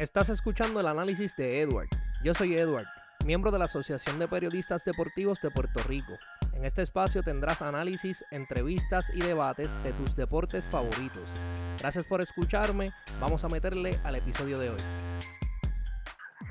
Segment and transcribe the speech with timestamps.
[0.00, 1.88] Estás escuchando el análisis de Edward.
[2.24, 2.86] Yo soy Edward,
[3.26, 6.14] miembro de la Asociación de Periodistas Deportivos de Puerto Rico.
[6.54, 11.28] En este espacio tendrás análisis, entrevistas y debates de tus deportes favoritos.
[11.80, 12.92] Gracias por escucharme.
[13.20, 14.78] Vamos a meterle al episodio de hoy.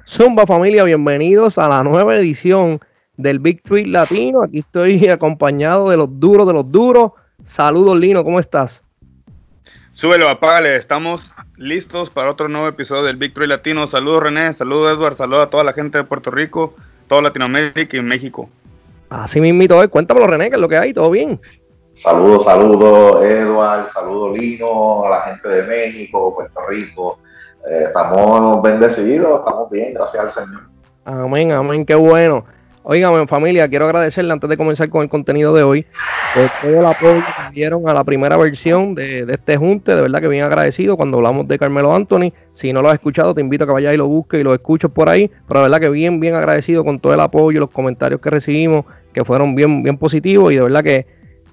[0.07, 2.79] Zumba familia, bienvenidos a la nueva edición
[3.17, 4.43] del Big Tweet Latino.
[4.43, 7.13] Aquí estoy acompañado de los duros de los duros.
[7.43, 8.83] Saludos Lino, ¿cómo estás?
[9.99, 13.85] Súbelo, apágale, estamos listos para otro nuevo episodio del Victory Latino.
[13.85, 16.73] Saludos René, saludos Edward, saludos a toda la gente de Puerto Rico,
[17.09, 18.49] toda Latinoamérica y México.
[19.09, 20.93] Así mismito hoy, cuéntamelo René, ¿qué es lo que hay?
[20.93, 21.41] ¿Todo bien?
[21.95, 27.19] Saludos, saludos Edward, saludos Lino, a la gente de México, Puerto Rico.
[27.69, 30.61] Eh, estamos bendecidos, estamos bien, gracias al Señor.
[31.03, 32.45] Amén, amén, qué bueno.
[32.91, 35.85] Oigan, familia, quiero agradecerle antes de comenzar con el contenido de hoy
[36.33, 39.93] por todo el apoyo que dieron a la primera versión de, este junte.
[39.93, 42.33] De verdad que bien agradecido cuando hablamos de Carmelo Anthony.
[42.51, 44.55] Si no lo has escuchado, te invito a que vayas y lo busques y lo
[44.55, 45.29] escuches por ahí.
[45.47, 48.31] Pero de verdad que bien, bien agradecido con todo el apoyo y los comentarios que
[48.31, 50.51] recibimos, que fueron bien, bien positivos.
[50.51, 51.05] Y de verdad que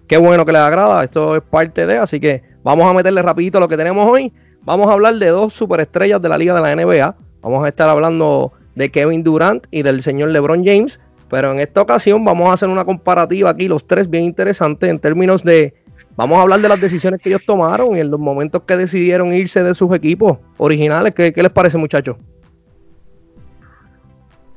[0.07, 1.05] qué bueno que les agrada.
[1.05, 4.33] Esto es parte de, así que vamos a meterle rapidito lo que tenemos hoy.
[4.63, 7.15] Vamos a hablar de dos superestrellas de la liga de la NBA.
[7.43, 10.99] Vamos a estar hablando de Kevin Durant y del señor LeBron James.
[11.29, 14.99] Pero en esta ocasión vamos a hacer una comparativa aquí, los tres bien interesantes en
[14.99, 15.75] términos de,
[16.17, 19.35] vamos a hablar de las decisiones que ellos tomaron y en los momentos que decidieron
[19.35, 21.15] irse de sus equipos originales.
[21.15, 22.17] ¿Qué, les parece muchachos?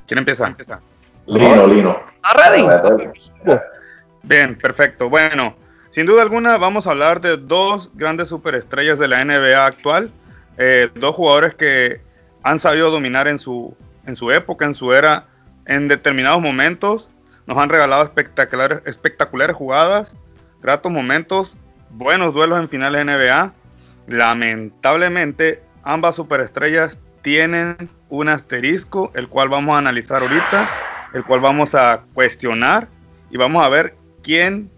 [0.07, 0.55] ¿Quién empieza?
[1.25, 1.99] Lino, Lino.
[2.15, 3.09] ¿Está ready?
[4.23, 5.09] Bien, perfecto.
[5.09, 5.55] Bueno,
[5.89, 10.11] sin duda alguna vamos a hablar de dos grandes superestrellas de la NBA actual.
[10.57, 12.01] Eh, dos jugadores que
[12.43, 13.75] han sabido dominar en su,
[14.05, 15.28] en su época, en su era
[15.69, 17.09] en determinados momentos
[17.45, 20.15] nos han regalado espectaculares, jugadas,
[20.61, 21.55] gratos momentos,
[21.91, 23.53] buenos duelos en finales NBA.
[24.07, 30.67] Lamentablemente, ambas superestrellas tienen un asterisco, el cual vamos a analizar ahorita,
[31.13, 32.87] el cual vamos a cuestionar
[33.29, 34.71] y vamos a ver quién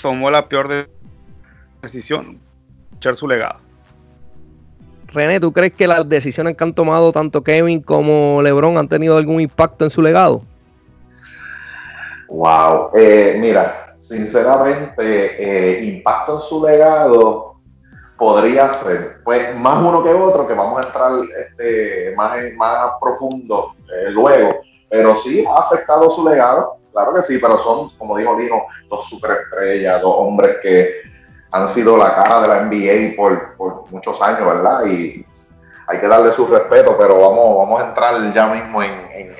[0.00, 0.88] tomó la peor
[1.80, 2.38] decisión,
[2.96, 3.63] echar su legado.
[5.14, 9.16] René, ¿tú crees que las decisiones que han tomado tanto Kevin como LeBron han tenido
[9.16, 10.42] algún impacto en su legado?
[12.28, 14.98] Wow, eh, mira, sinceramente,
[15.38, 17.54] eh, impacto en su legado
[18.18, 21.12] podría ser, pues más uno que otro, que vamos a entrar
[21.46, 24.60] este, más, más profundo eh, luego,
[24.90, 29.08] pero sí ha afectado su legado, claro que sí, pero son, como dijo Lino, dos
[29.08, 31.13] superestrellas, dos hombres que
[31.54, 34.86] han sido la cara de la NBA por, muchos años, ¿verdad?
[34.86, 35.24] Y
[35.86, 39.30] hay que darle su respeto, pero vamos, vamos a entrar ya mismo en,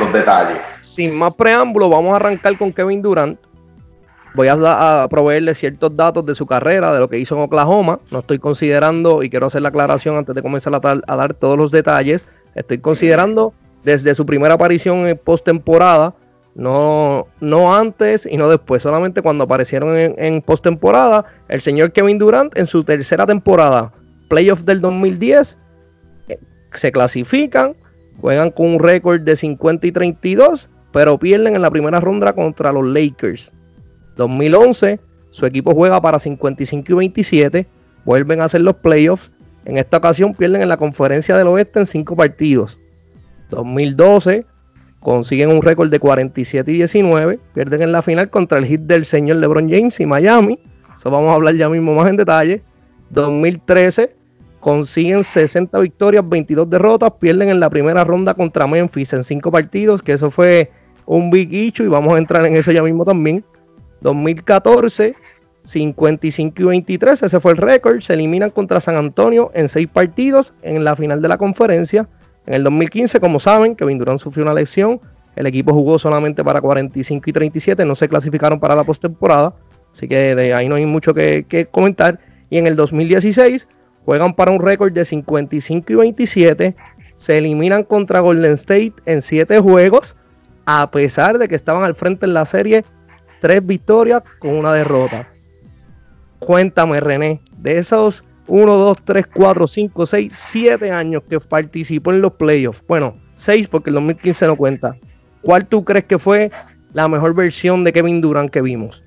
[0.00, 0.58] los detalles.
[0.80, 3.38] Sin más preámbulo, vamos a arrancar con Kevin Durant.
[4.34, 8.00] Voy a, proveerle ciertos datos de su carrera, de lo que hizo en Oklahoma.
[8.10, 11.56] No estoy considerando, y quiero hacer la aclaración antes de comenzar a, a dar todos
[11.56, 12.26] los detalles,
[12.56, 13.54] estoy considerando
[13.84, 16.12] desde su primera aparición en postemporada
[16.54, 21.24] no, no antes y no después, solamente cuando aparecieron en, postemporada.
[21.48, 23.92] El señor Kevin Durant en su tercera temporada,
[24.28, 25.58] playoff del 2010,
[26.28, 26.38] eh,
[26.72, 27.74] se clasifican,
[28.20, 32.72] juegan con un récord de 50 y 32, pero pierden en la primera ronda contra
[32.72, 33.52] los Lakers.
[34.16, 35.00] 2011,
[35.30, 37.66] su equipo juega para 55 y 27,
[38.04, 39.32] vuelven a hacer los playoffs.
[39.64, 42.78] En esta ocasión pierden en la conferencia del oeste en 5 partidos.
[43.50, 44.46] 2012
[45.04, 49.04] consiguen un récord de 47 y 19, pierden en la final contra el hit del
[49.04, 50.58] señor LeBron James y Miami.
[50.96, 52.62] Eso vamos a hablar ya mismo más en detalle.
[53.10, 54.16] 2013
[54.60, 60.02] consiguen 60 victorias, 22 derrotas, pierden en la primera ronda contra Memphis en 5 partidos,
[60.02, 60.70] que eso fue
[61.04, 63.44] un big issue y vamos a entrar en eso ya mismo también.
[64.00, 65.14] 2014
[65.64, 70.54] 55 y 23, ese fue el récord, se eliminan contra San Antonio en 6 partidos
[70.62, 72.08] en la final de la conferencia.
[72.46, 75.00] En el 2015, como saben, Kevin Durant sufrió una lesión.
[75.36, 79.54] El equipo jugó solamente para 45 y 37, no se clasificaron para la postemporada.
[79.92, 82.20] Así que de ahí no hay mucho que, comentar.
[82.50, 83.68] Y en el 2016
[84.04, 86.76] juegan para un récord de 55 y 27.
[87.16, 90.16] Se eliminan contra Golden State en 7 juegos,
[90.66, 92.84] a pesar de que estaban al frente en la serie,
[93.40, 95.28] 3 victorias con una derrota.
[96.40, 102.20] Cuéntame, René, de esos 1, 2, 3, 4, 5, 6, 7 años que participó en
[102.20, 102.84] los playoffs.
[102.86, 104.96] Bueno, 6 porque el 2015 no cuenta.
[105.42, 106.50] ¿Cuál tú crees que fue
[106.92, 109.02] la mejor versión de Kevin Durant que vimos?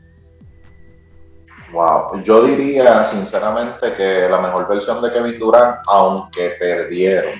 [1.71, 7.33] Wow, yo diría sinceramente que la mejor versión de Kevin Durant, aunque perdieron,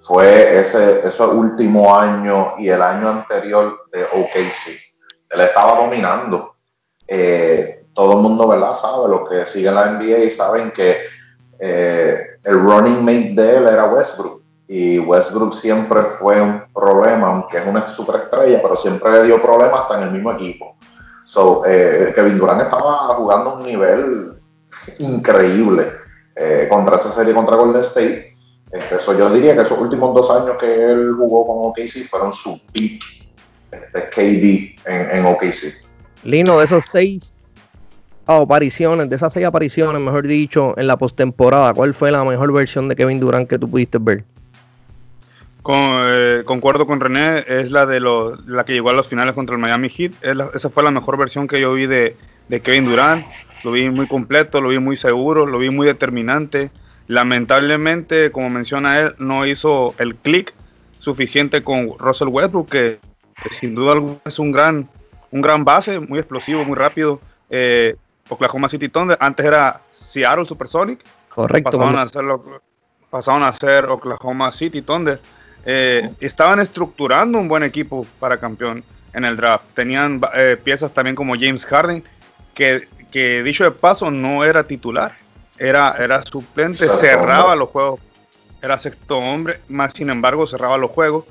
[0.00, 4.78] fue ese, ese último año y el año anterior de OKC.
[5.30, 6.56] Él estaba dominando.
[7.06, 8.74] Eh, todo el mundo, ¿verdad?
[8.74, 10.98] Sabe, los que siguen la NBA saben que
[11.58, 14.42] eh, el running mate de él era Westbrook.
[14.68, 19.82] Y Westbrook siempre fue un problema, aunque es una superestrella, pero siempre le dio problemas
[19.82, 20.76] hasta en el mismo equipo.
[21.24, 24.32] So, eh, Kevin Durant estaba jugando a un nivel
[24.98, 25.92] increíble
[26.34, 28.34] eh, contra esa serie contra Golden State.
[28.72, 32.58] Este, yo diría que esos últimos dos años que él jugó con OKC fueron su
[32.72, 33.02] peak
[33.70, 35.84] este, KD en, en OKC.
[36.24, 37.34] Lino, de esos seis
[38.26, 42.88] apariciones, de esas seis apariciones, mejor dicho, en la postemporada, ¿cuál fue la mejor versión
[42.88, 44.24] de Kevin Durant que tú pudiste ver?
[45.68, 49.60] Eh, concuerdo con René, es la de la que llegó a los finales contra el
[49.60, 50.12] Miami Heat.
[50.54, 52.16] esa fue la mejor versión que yo vi de,
[52.62, 53.24] Kevin Durant.
[53.64, 56.70] Lo vi muy completo, lo vi muy seguro, lo vi muy determinante.
[57.06, 60.52] Lamentablemente, como menciona él, no hizo el clic
[60.98, 62.98] suficiente con Russell Westbrook, que,
[63.50, 64.88] sin duda alguna es un gran,
[65.30, 67.20] un gran base, muy explosivo, muy rápido.
[67.50, 67.96] Eh,
[68.32, 71.00] Oklahoma City Thunder, antes era Seattle Supersonic.
[71.28, 71.70] Correcto.
[71.70, 72.60] Pasaron a, hacerlo,
[73.10, 75.20] pasaron a ser Oklahoma City Thunder.
[75.64, 79.64] Eh, estaban estructurando un buen equipo para campeón en el draft.
[79.74, 82.02] Tenían eh, piezas también como James Harden,
[82.54, 82.88] que,
[83.42, 85.14] dicho de paso no era titular,
[85.58, 88.00] era, era suplente, cerraba los juegos,
[88.60, 91.24] era sexto hombre, más sin embargo cerraba los juegos.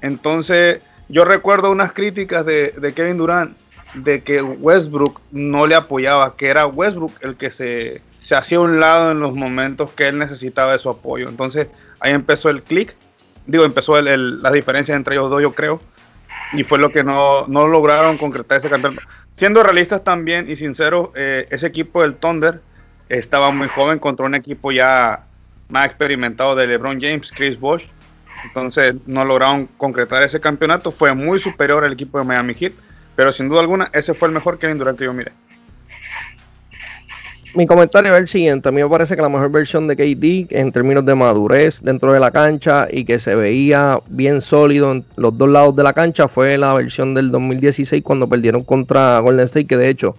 [0.00, 3.56] Entonces yo recuerdo unas críticas de, de Kevin Durant
[3.94, 8.80] de que Westbrook no le apoyaba, que era Westbrook el que se, se hacía un
[8.80, 11.28] lado en los momentos que él necesitaba de su apoyo.
[11.28, 11.68] Entonces
[12.00, 12.94] ahí empezó el click
[13.46, 15.80] digo, empezó el, la diferencia entre ellos dos, yo creo,
[16.52, 19.02] y fue lo que no, no lograron concretar ese campeonato.
[19.30, 22.60] Siendo realistas también y sinceros, eh, ese equipo del Thunder
[23.08, 25.24] estaba muy joven contra un equipo ya
[25.68, 27.86] más experimentado de LeBron James, Chris Bosh.
[28.44, 30.90] Entonces no lograron concretar ese campeonato.
[30.90, 32.72] Fue muy superior al equipo de Miami Heat.
[33.16, 35.32] Pero sin duda alguna, ese fue el mejor Kevin Durant que yo miré
[37.54, 38.68] mi comentario es el siguiente.
[38.68, 42.12] A mí me parece que la mejor versión de KD en términos de madurez dentro
[42.12, 45.92] de la cancha y que se veía bien sólido en los dos lados de la
[45.92, 50.16] cancha fue la versión del 2016 cuando perdieron contra Golden State, que de hecho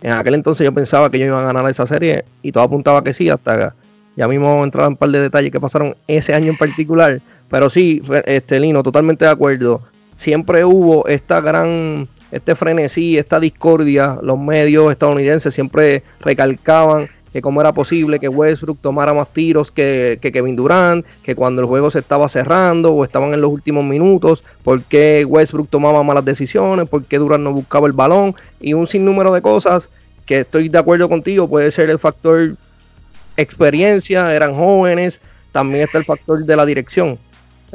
[0.00, 3.02] en aquel entonces yo pensaba que ellos iban a ganar esa serie y todo apuntaba
[3.02, 3.74] que sí, hasta
[4.16, 7.20] ya mismo entraba en un par de detalles que pasaron ese año en particular.
[7.50, 9.82] Pero sí, este Lino, totalmente de acuerdo.
[10.14, 17.60] Siempre hubo esta gran este frenesí, esta discordia, los medios estadounidenses siempre recalcaban que cómo
[17.60, 21.98] era posible que Westbrook tomara más tiros que, Kevin Durant, que cuando el juego se
[21.98, 27.04] estaba cerrando o estaban en los últimos minutos, por qué Westbrook tomaba malas decisiones, por
[27.04, 29.90] qué Durant no buscaba el balón y un sinnúmero de cosas
[30.24, 32.56] que estoy de acuerdo contigo, puede ser el factor
[33.36, 35.20] experiencia, eran jóvenes,
[35.52, 37.18] también está el factor de la dirección.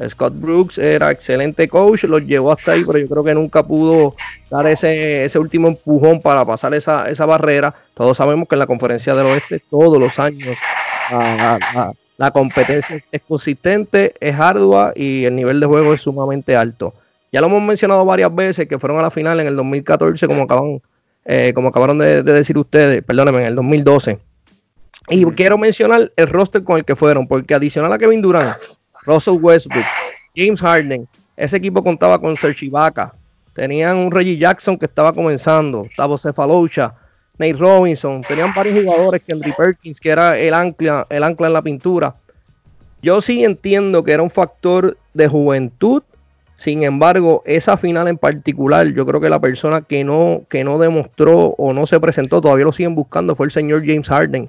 [0.09, 4.15] Scott Brooks era excelente coach, los llevó hasta ahí, pero yo creo que nunca pudo
[4.49, 7.73] dar ese, ese último empujón para pasar esa, esa barrera.
[7.93, 10.57] Todos sabemos que en la conferencia del oeste, todos los años,
[12.17, 16.93] la, competencia es consistente, es ardua y el nivel de juego es sumamente alto.
[17.31, 20.43] Ya lo hemos mencionado varias veces que fueron a la final en el 2014, como
[20.43, 20.81] acaban,
[21.25, 24.19] eh, como acabaron de, de, decir ustedes, perdónenme, en el 2012.
[25.09, 28.57] Y quiero mencionar el roster con el que fueron, porque adicional a Kevin Durant,
[29.03, 29.85] Russell Westbrook,
[30.35, 31.07] James Harden.
[31.35, 33.13] Ese equipo contaba con Serge Ibaka.
[33.53, 36.93] Tenían un Reggie Jackson que estaba comenzando, Tavo Cefalocha,
[37.37, 38.21] Nate Robinson.
[38.21, 42.15] Tenían varios jugadores, Henry Perkins, que era el ancla, el ancla en la pintura.
[43.01, 46.03] Yo sí entiendo que era un factor de juventud.
[46.55, 50.77] Sin embargo, esa final en particular, yo creo que la persona que no, que no
[50.77, 54.47] demostró o no se presentó, todavía lo siguen buscando, fue el señor James Harden.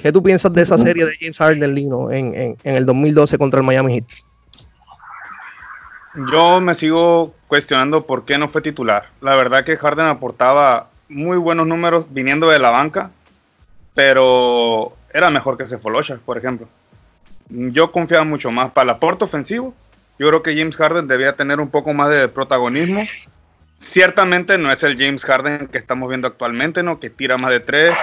[0.00, 3.66] ¿Qué tú piensas de esa serie de James Harden, Lino, en, el 2012 contra el
[3.66, 4.04] Miami Heat?
[6.32, 9.10] Yo me sigo cuestionando por qué no fue titular.
[9.20, 13.10] La verdad que Harden aportaba muy buenos números viniendo de la banca,
[13.94, 16.66] pero era mejor que Cefalocha, por ejemplo.
[17.48, 19.74] Yo confiaba mucho más para el aporte ofensivo.
[20.18, 23.02] Yo creo que James Harden debía tener un poco más de protagonismo
[23.80, 27.00] Ciertamente no es el James Harden que estamos viendo actualmente, ¿no?
[27.00, 27.96] Que tira más de tres,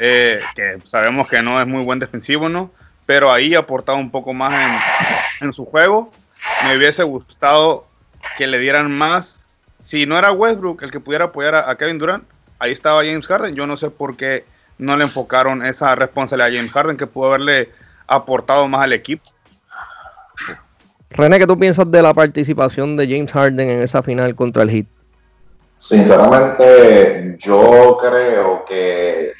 [0.00, 2.70] eh, que sabemos que no es muy buen defensivo, ¿no?
[3.06, 4.54] Pero ahí ha aportado un poco más
[5.40, 6.10] en, su juego.
[6.66, 7.86] Me hubiese gustado
[8.36, 9.44] que le dieran más.
[9.82, 12.24] Si no era Westbrook el que pudiera apoyar a, Kevin Durant,
[12.58, 13.54] ahí estaba James Harden.
[13.54, 14.44] Yo no sé por qué
[14.78, 17.70] no le enfocaron esa responsabilidad a James Harden que pudo haberle
[18.06, 19.30] aportado más al equipo.
[21.10, 24.70] René, ¿qué tú piensas de la participación de James Harden en esa final contra el
[24.70, 24.86] Heat?
[25.78, 29.32] Sinceramente, yo creo que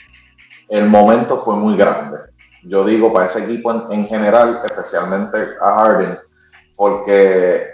[0.75, 2.19] el momento fue muy grande.
[2.64, 6.19] Yo digo para ese equipo en, general, especialmente a Harden,
[6.75, 7.71] porque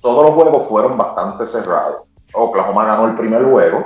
[0.00, 2.02] todos los juegos fueron bastante cerrados.
[2.32, 3.84] Oklahoma ganó el primer juego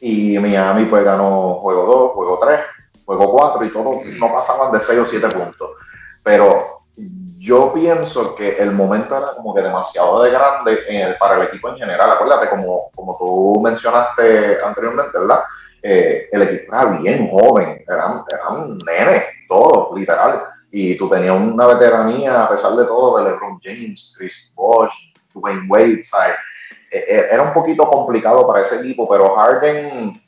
[0.00, 2.60] y Miami pues ganó juego 2, juego 3.
[3.06, 5.70] juego 4 y todos no pasaban de 6 o 7 puntos.
[6.24, 6.80] Pero
[7.36, 11.76] yo pienso que el momento era como que demasiado de grande para el equipo en
[11.76, 12.10] general.
[12.10, 15.44] Acuérdate, como, como tú mencionaste anteriormente, ¿verdad?
[15.86, 20.42] Eh, el equipo era bien joven, eran, eran nenes, todos, literal.
[20.70, 25.66] Y tú tenías una veteranía, a pesar de todo, de LeBron James, Chris Bosh, Dwayne
[25.68, 26.36] Wade, ¿sabes?
[26.90, 30.20] E, era un poquito complicado para ese equipo, pero Harden,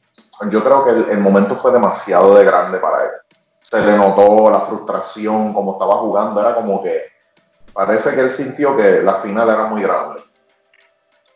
[0.51, 3.11] yo creo que el momento fue demasiado de grande para él
[3.71, 7.03] se le notó la frustración como estaba jugando, era como que
[7.73, 10.21] parece que él sintió que la final era muy grande.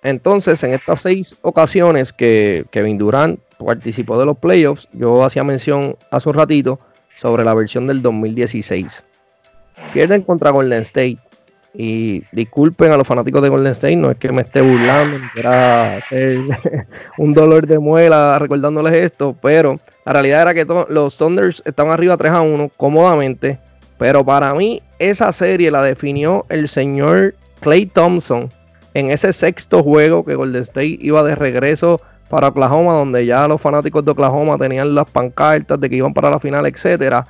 [0.03, 5.97] Entonces, en estas seis ocasiones que Kevin Durant participó de los playoffs, yo hacía mención
[6.11, 6.81] hace un ratito
[7.19, 9.05] sobre la versión del 2016.
[9.93, 11.19] Pierden contra Golden State.
[11.73, 16.01] Y disculpen a los fanáticos de Golden State, no es que me esté burlando, era
[17.19, 22.17] un dolor de muela recordándoles esto, pero la realidad era que los Thunders estaban arriba
[22.17, 23.61] 3 a 1 cómodamente.
[23.99, 28.49] Pero para mí, esa serie la definió el señor Clay Thompson
[28.95, 32.01] en ese sexto juego que Golden State iba de regreso
[32.31, 36.31] para Oklahoma, donde ya los fanáticos de Oklahoma tenían las pancartas de que iban para
[36.31, 37.27] la final, etcétera.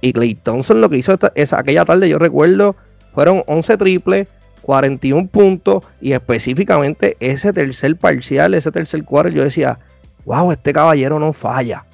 [0.00, 2.76] Y Clay lo que hizo esa, aquella tarde, yo recuerdo
[3.12, 4.28] fueron 11 triples,
[4.62, 9.80] 41 puntos y específicamente ese tercer parcial, ese tercer cuarto, yo decía,
[10.24, 11.84] wow, este caballero no falla.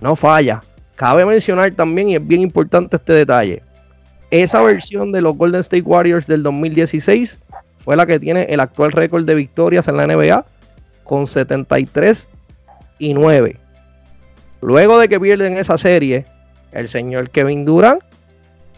[0.00, 0.62] No falla.
[0.96, 3.62] Cabe mencionar también, y es bien importante este detalle,
[4.30, 7.38] esa versión de los Golden State Warriors del 2016
[7.76, 10.46] fue la que tiene el actual récord de victorias en la NBA
[11.04, 12.28] con 73
[12.98, 13.56] y 9.
[14.62, 16.26] Luego de que pierden esa serie,
[16.72, 18.02] el señor Kevin Durant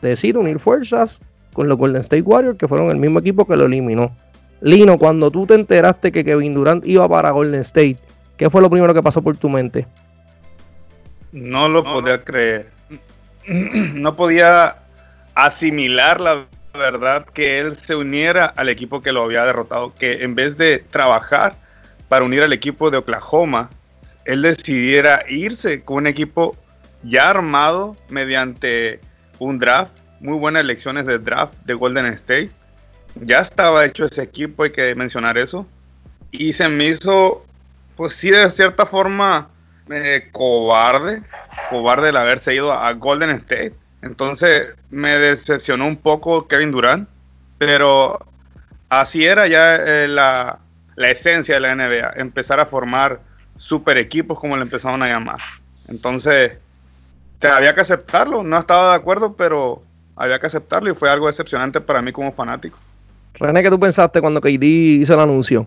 [0.01, 1.21] decide unir fuerzas
[1.53, 4.15] con los Golden State Warriors, que fueron el mismo equipo que lo eliminó.
[4.61, 7.99] Lino, cuando tú te enteraste que Kevin Durant iba para Golden State,
[8.37, 9.87] ¿qué fue lo primero que pasó por tu mente?
[11.33, 12.71] No lo podía creer.
[13.95, 14.77] No podía
[15.35, 20.37] asimilar la verdad que él se uniera al equipo que lo había derrotado, que en
[20.37, 21.57] vez de trabajar
[22.13, 23.71] para unir al equipo de Oklahoma,
[24.27, 26.55] él decidiera irse con un equipo
[27.03, 29.01] ya armado mediante
[29.39, 32.51] un draft muy buenas elecciones de draft de Golden State.
[33.15, 35.67] Ya estaba hecho ese equipo, hay que mencionar eso.
[36.33, 37.47] Y se me hizo,
[37.97, 39.49] pues sí, de cierta forma,
[39.89, 41.23] eh, cobarde,
[41.71, 43.73] cobarde el haberse ido a Golden State.
[44.03, 47.09] Entonces me decepcionó un poco Kevin Durant,
[47.57, 48.19] pero
[48.91, 50.59] así era ya eh, la,
[50.97, 53.21] la, esencia de la NBA, empezar a formar
[53.57, 55.41] super equipos como le empezaron a llamar.
[55.89, 56.53] Entonces,
[57.41, 59.83] había que aceptarlo, no estaba de acuerdo, pero
[60.17, 62.79] había que aceptarlo y fue algo decepcionante para mí como fanático.
[63.35, 65.67] René, ¿qué tú pensaste cuando KD hizo el anuncio?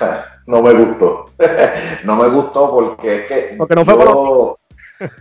[0.46, 1.30] No me gustó.
[2.04, 3.54] no me gustó porque es que.
[3.56, 4.54] Porque no fue por los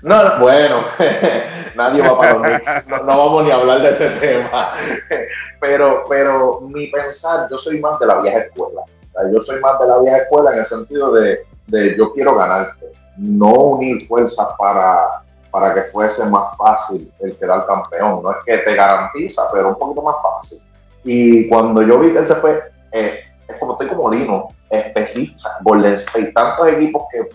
[0.01, 0.83] No, bueno,
[1.75, 4.74] nadie va para los no, vamos ni a hablar de ese tema.
[5.59, 8.81] pero, pero mi pensar, yo soy más de la vieja escuela.
[9.31, 12.91] yo soy más de la vieja escuela en el sentido de, de yo quiero ganarte.
[13.17, 18.24] No unir fuerzas para, para que fuese más fácil el quedar campeón.
[18.24, 20.59] No es que te garantiza, pero un poquito más fácil.
[21.03, 25.57] Y cuando yo vi que él se fue, eh, es como estoy como Lino, específica,
[25.62, 25.95] Golden
[26.33, 27.29] tantos equipos que,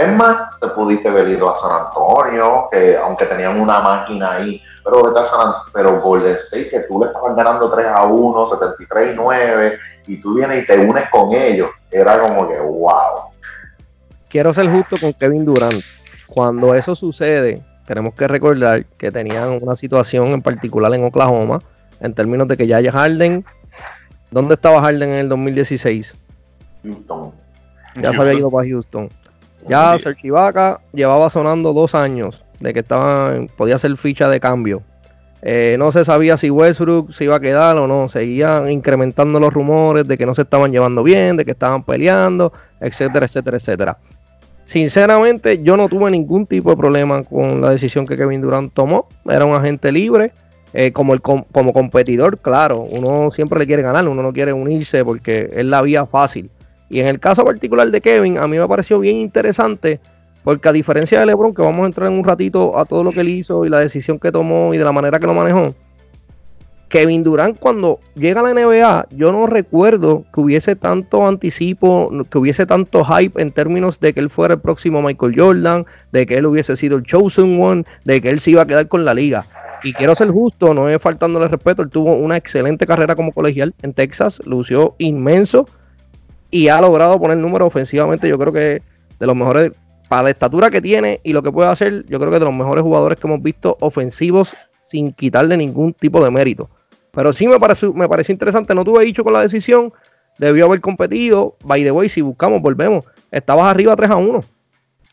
[0.00, 4.62] es más, te pudiste haber ido a San Antonio, que aunque tenían una máquina ahí,
[4.84, 8.46] pero vete a San pero Golden State, que tú le estabas ganando 3 a 1,
[8.46, 13.30] 73 y 9, y tú vienes y te unes con ellos, era como que, wow.
[14.28, 15.82] Quiero ser justo con Kevin Durant
[16.30, 21.60] cuando eso sucede, tenemos que recordar que tenían una situación en particular en Oklahoma,
[21.98, 23.44] en términos de que ya haya Harden.
[24.30, 26.14] ¿Dónde estaba Harden en el 2016?
[26.84, 27.32] Houston.
[28.00, 29.08] Ya se había ido para Houston.
[29.68, 30.30] Ya Sergi
[30.92, 34.82] llevaba sonando dos años de que estaba, podía ser ficha de cambio.
[35.42, 38.08] Eh, no se sabía si Westbrook se iba a quedar o no.
[38.08, 42.52] Seguían incrementando los rumores de que no se estaban llevando bien, de que estaban peleando,
[42.80, 43.98] etcétera, etcétera, etcétera.
[44.64, 49.08] Sinceramente, yo no tuve ningún tipo de problema con la decisión que Kevin Durant tomó.
[49.28, 50.32] Era un agente libre.
[50.72, 55.04] Eh, como, el, como competidor, claro, uno siempre le quiere ganar, uno no quiere unirse
[55.04, 56.48] porque es la vía fácil.
[56.90, 60.00] Y en el caso particular de Kevin, a mí me pareció bien interesante
[60.42, 63.12] porque a diferencia de LeBron, que vamos a entrar en un ratito a todo lo
[63.12, 65.74] que él hizo y la decisión que tomó y de la manera que lo manejó,
[66.88, 72.38] Kevin Durant cuando llega a la NBA, yo no recuerdo que hubiese tanto anticipo, que
[72.38, 76.38] hubiese tanto hype en términos de que él fuera el próximo Michael Jordan, de que
[76.38, 79.14] él hubiese sido el chosen one, de que él se iba a quedar con la
[79.14, 79.46] liga.
[79.84, 83.72] Y quiero ser justo, no es faltándole respeto, él tuvo una excelente carrera como colegial
[83.82, 85.66] en Texas, lució inmenso
[86.50, 88.82] y ha logrado poner números ofensivamente, yo creo que
[89.18, 89.72] de los mejores
[90.08, 92.54] para la estatura que tiene y lo que puede hacer, yo creo que de los
[92.54, 96.68] mejores jugadores que hemos visto ofensivos sin quitarle ningún tipo de mérito.
[97.12, 99.92] Pero sí me pareció, me pareció interesante, no tuve dicho con la decisión,
[100.38, 101.56] debió haber competido.
[101.62, 103.04] By the way, si buscamos, volvemos.
[103.30, 104.44] Estabas arriba 3 a 1.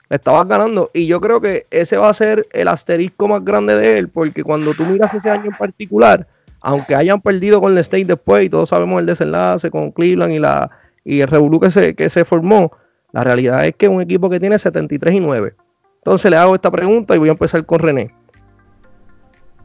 [0.09, 0.89] Estabas ganando.
[0.95, 4.43] Y yo creo que ese va a ser el asterisco más grande de él, porque
[4.43, 6.25] cuando tú miras ese año en particular,
[6.61, 10.39] aunque hayan perdido con el State después, y todos sabemos el desenlace con Cleveland y,
[10.39, 10.71] la,
[11.07, 12.73] y el revolú que se, que se formó,
[13.13, 15.55] la realidad es que un equipo que tiene 73 y 9.
[15.99, 18.13] Entonces le hago esta pregunta y voy a empezar con René.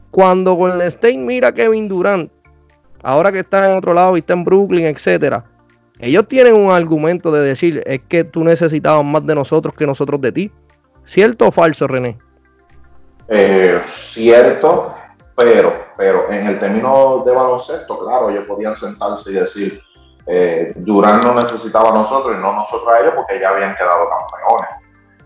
[0.09, 2.31] Cuando Golden State mira Kevin Durant,
[3.01, 5.43] ahora que está en otro lado y está en Brooklyn, etcétera,
[5.99, 10.21] ellos tienen un argumento de decir es que tú necesitabas más de nosotros que nosotros
[10.21, 10.51] de ti.
[11.03, 12.17] ¿Cierto o falso, René?
[13.27, 14.95] Eh, cierto,
[15.35, 19.81] pero, pero en el término de baloncesto, claro, ellos podían sentarse y decir,
[20.25, 24.09] eh, Durán no necesitaba a nosotros y no nosotros a ellos porque ya habían quedado
[24.09, 24.69] campeones.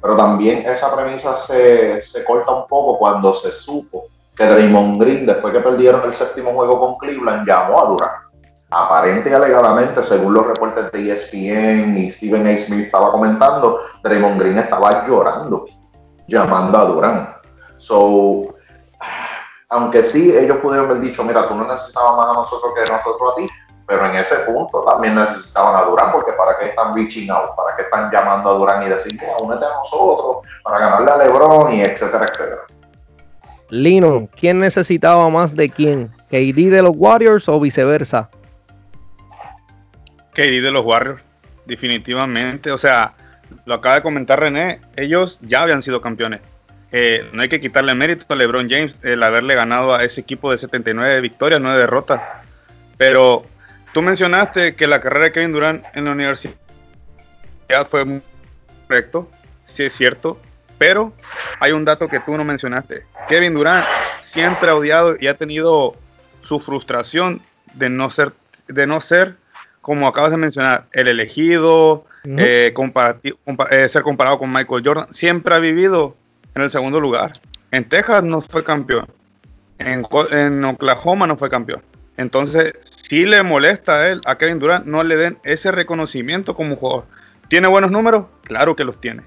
[0.01, 5.25] Pero también esa premisa se, se corta un poco cuando se supo que Draymond Green,
[5.25, 8.11] después que perdieron el séptimo juego con Cleveland, llamó a Durán.
[8.69, 12.57] Aparente y alegadamente, según los reportes de ESPN y Stephen A.
[12.57, 15.65] Smith estaba comentando, Draymond Green estaba llorando,
[16.27, 17.35] llamando a Durán.
[17.77, 18.55] So,
[19.69, 23.31] aunque sí, ellos pudieron haber dicho, mira, tú no necesitabas más a nosotros que nosotros
[23.31, 23.49] a ti,
[23.87, 27.75] pero en ese punto también necesitaban a Durán, porque para qué están reaching out, para
[27.75, 31.81] qué están llamando a Durán y decir, únete a nosotros, para ganarle a LeBron y
[31.81, 32.61] etcétera, etcétera.
[33.69, 36.11] Lino, ¿quién necesitaba más de quién?
[36.29, 38.29] ¿KD de los Warriors o viceversa?
[40.33, 41.23] KD de los Warriors,
[41.65, 42.71] definitivamente.
[42.71, 43.13] O sea,
[43.65, 46.41] lo acaba de comentar René, ellos ya habían sido campeones.
[46.91, 50.51] Eh, no hay que quitarle mérito a LeBron James el haberle ganado a ese equipo
[50.51, 52.21] de 79 victorias, 9 derrotas.
[52.97, 53.43] Pero
[53.97, 56.53] tú mencionaste que la carrera de Kevin Durant en la universidad
[57.87, 58.21] fue
[58.87, 59.27] correcto,
[59.65, 60.39] sí es cierto,
[60.77, 61.13] pero
[61.59, 63.07] hay un dato que tú no mencionaste.
[63.27, 63.83] Kevin Durant
[64.21, 65.95] siempre ha odiado y ha tenido
[66.43, 67.41] su frustración
[67.73, 68.33] de no ser,
[68.67, 69.35] de no ser
[69.81, 75.11] como acabas de mencionar, el elegido, eh, eh, ser comparado con Michael Jordan.
[75.11, 76.15] Siempre ha vivido
[76.53, 77.31] en el segundo lugar.
[77.71, 79.07] En Texas no fue campeón.
[79.79, 81.81] En, en Oklahoma no fue campeón.
[82.17, 86.75] Entonces, si le molesta a él, a Kevin Durant, no le den ese reconocimiento como
[86.75, 87.05] jugador.
[87.47, 88.25] ¿Tiene buenos números?
[88.43, 89.23] Claro que los tiene.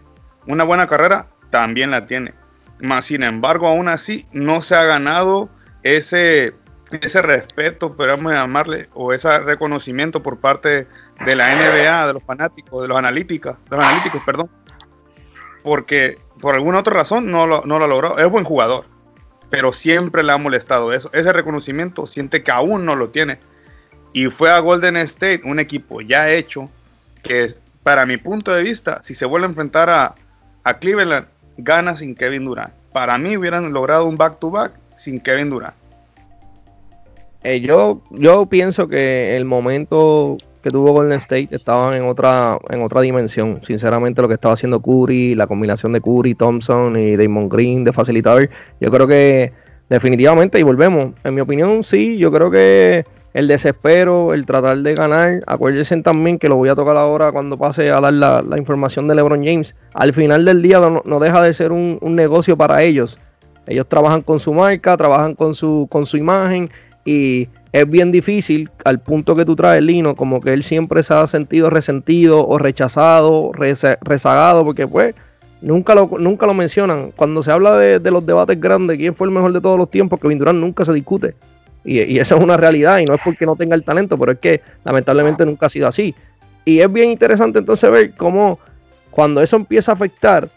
[0.47, 2.35] Una buena carrera también la tiene.
[2.81, 5.49] Más sin embargo, aún así, no se ha ganado
[5.83, 6.55] ese,
[6.91, 10.89] ese respeto, podríamos llamarle, o ese reconocimiento por parte
[11.25, 14.51] de la NBA, de los fanáticos, de los analíticos, de los analíticos, perdón.
[15.63, 18.19] Porque por alguna otra razón no lo, no lo ha logrado.
[18.19, 18.87] Es buen jugador,
[19.51, 21.11] pero siempre le ha molestado eso.
[21.13, 23.39] Ese reconocimiento siente que aún no lo tiene.
[24.13, 26.69] Y fue a Golden State, un equipo ya hecho,
[27.23, 30.15] que para mi punto de vista, si se vuelve a enfrentar a,
[30.65, 32.73] a Cleveland, gana sin Kevin Durant.
[32.93, 35.75] Para mí hubieran logrado un back-to-back sin Kevin Durant.
[37.43, 42.83] Eh, yo, yo pienso que el momento que tuvo Golden State estaban en otra, en
[42.83, 43.61] otra dimensión.
[43.63, 47.93] Sinceramente, lo que estaba haciendo Curry, la combinación de Curry, Thompson y Damon Green de
[47.93, 49.53] facilitador, yo creo que
[49.89, 54.95] definitivamente, y volvemos, en mi opinión, sí, yo creo que el desespero, el tratar de
[54.95, 55.41] ganar.
[55.47, 59.15] Acuérdense también que lo voy a tocar ahora cuando pase a dar la, información de
[59.15, 59.77] LeBron James.
[59.95, 63.19] Al final del día no, deja de ser un, negocio para ellos.
[63.67, 66.71] Ellos trabajan con su marca, trabajan con su, con su imagen
[67.05, 71.15] y es bien difícil al punto que tú traes, Lino, como que él siempre se
[71.15, 75.15] ha sentido resentido o rechazado, rezagado, porque pues
[75.61, 77.13] nunca lo, nunca lo mencionan.
[77.15, 79.91] Cuando se habla de, de los debates grandes, quién fue el mejor de todos los
[79.91, 81.35] tiempos, Kevin Durant nunca se discute.
[81.85, 84.39] Y, esa es una realidad y no es porque no tenga el talento, pero es
[84.39, 86.15] que lamentablemente nunca ha sido así.
[86.65, 88.59] Y es bien interesante entonces ver cómo
[89.11, 90.49] cuando eso empieza a afectar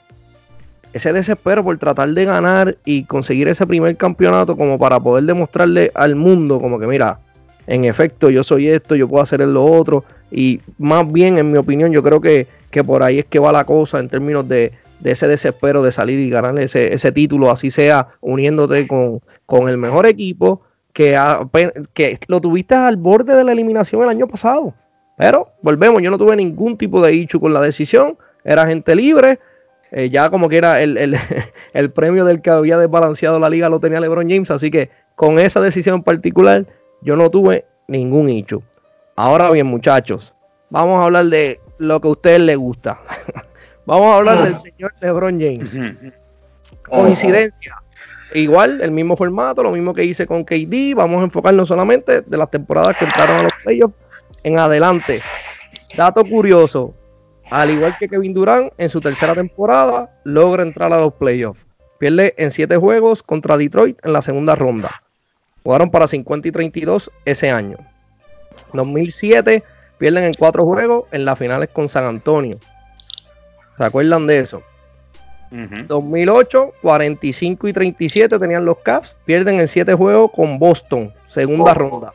[0.93, 5.91] ese desespero por tratar de ganar y conseguir ese primer campeonato como para poder demostrarle
[5.95, 7.19] al mundo como que mira,
[7.67, 10.03] en efecto yo soy esto, yo puedo hacer lo otro.
[10.31, 13.51] Y más bien, en mi opinión, yo creo que, que por ahí es que va
[13.51, 17.69] la cosa en términos de, ese desespero de salir y ganar ese, ese título, así
[17.69, 20.61] sea uniéndote con, con el mejor equipo
[20.93, 21.19] que,
[21.93, 24.73] que lo tuviste al borde de la eliminación el año pasado.
[25.17, 28.17] Pero volvemos, yo no tuve ningún tipo de hecho con la decisión.
[28.43, 29.39] Era gente libre.
[29.95, 30.97] Eh, ya como que era el,
[31.73, 34.49] el, premio del que había desbalanceado la liga lo tenía LeBron James.
[34.49, 36.65] Así que con esa decisión en particular
[37.01, 38.63] yo no tuve ningún hecho.
[39.15, 40.33] Ahora bien, muchachos,
[40.71, 42.99] vamos a hablar de lo que a ustedes les gusta.
[43.85, 45.77] vamos a hablar del señor LeBron James.
[46.89, 47.75] Coincidencia.
[48.33, 50.95] Igual, el mismo formato, lo mismo que hice con KD.
[50.95, 53.93] Vamos a enfocarnos solamente de las temporadas que entraron a los playoffs
[54.41, 55.21] en adelante.
[55.95, 56.95] Dato curioso:
[57.49, 61.65] al igual que Kevin Durant, en su tercera temporada logra entrar a los playoffs.
[61.99, 65.03] Pierde en siete juegos contra Detroit en la segunda ronda.
[65.63, 67.77] Jugaron para 50 y 32 ese año.
[68.73, 69.63] 2007
[69.97, 72.57] pierden en cuatro juegos en las finales con San Antonio.
[73.77, 74.61] ¿Se acuerdan de eso?
[75.87, 82.11] 2008, 45 y 37 tenían los Cavs, pierden en 7 juegos con Boston, segunda ronda.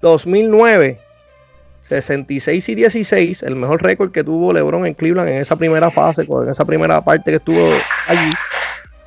[0.00, 1.00] 2009,
[1.88, 6.22] 66 y 16, el mejor récord que tuvo LeBron en Cleveland en esa primera fase,
[6.28, 7.66] en esa primera parte que estuvo
[8.06, 8.30] allí.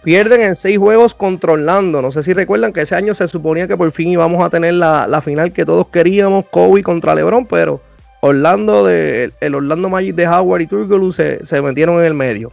[0.04, 2.02] Pierden en 6 juegos controlando.
[2.02, 4.74] No sé si recuerdan que ese año se suponía que por fin íbamos a tener
[4.74, 7.84] la, final que todos queríamos, Kobe contra LeBron, pero
[8.22, 12.52] Orlando de, el Orlando Magic de Howard y Turkoglu se, se metieron en el medio.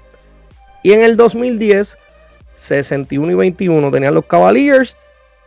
[0.83, 1.97] Y en el 2010,
[2.55, 4.95] 61 y 21 tenían los Cavaliers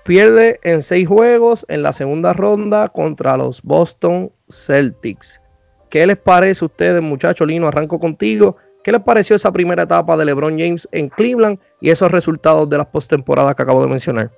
[0.03, 5.41] Pierde en seis juegos en la segunda ronda contra los Boston Celtics.
[5.89, 7.47] ¿Qué les parece a ustedes, muchachos?
[7.47, 8.57] Lino, arranco contigo.
[8.83, 12.77] ¿Qué les pareció esa primera etapa de LeBron James en Cleveland y esos resultados de
[12.77, 14.31] las postemporadas que acabo de mencionar?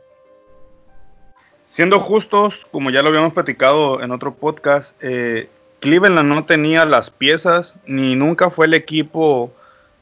[1.67, 5.49] Siendo justos, como ya lo habíamos platicado en otro podcast, eh,
[5.79, 9.51] Cleveland no tenía las piezas ni nunca fue el equipo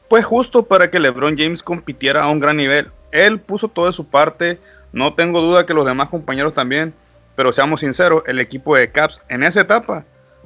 [0.08, 2.90] pues justo para que LeBron James compitiera a un gran nivel.
[3.12, 4.58] Él puso todo de su parte,
[4.92, 6.94] no tengo duda que los demás compañeros también,
[7.34, 10.04] pero seamos sinceros, el equipo de Caps en esa etapa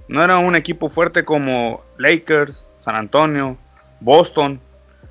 [0.09, 3.57] no era un equipo fuerte como Lakers, San Antonio,
[4.01, 4.61] Boston.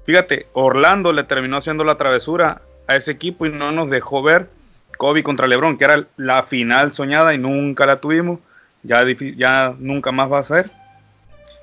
[0.05, 4.49] Fíjate, Orlando le terminó haciendo la travesura a ese equipo y no nos dejó ver
[4.97, 8.39] Kobe contra LeBron, que era la final soñada y nunca la tuvimos.
[8.83, 9.03] Ya,
[9.35, 10.71] ya nunca más va a ser.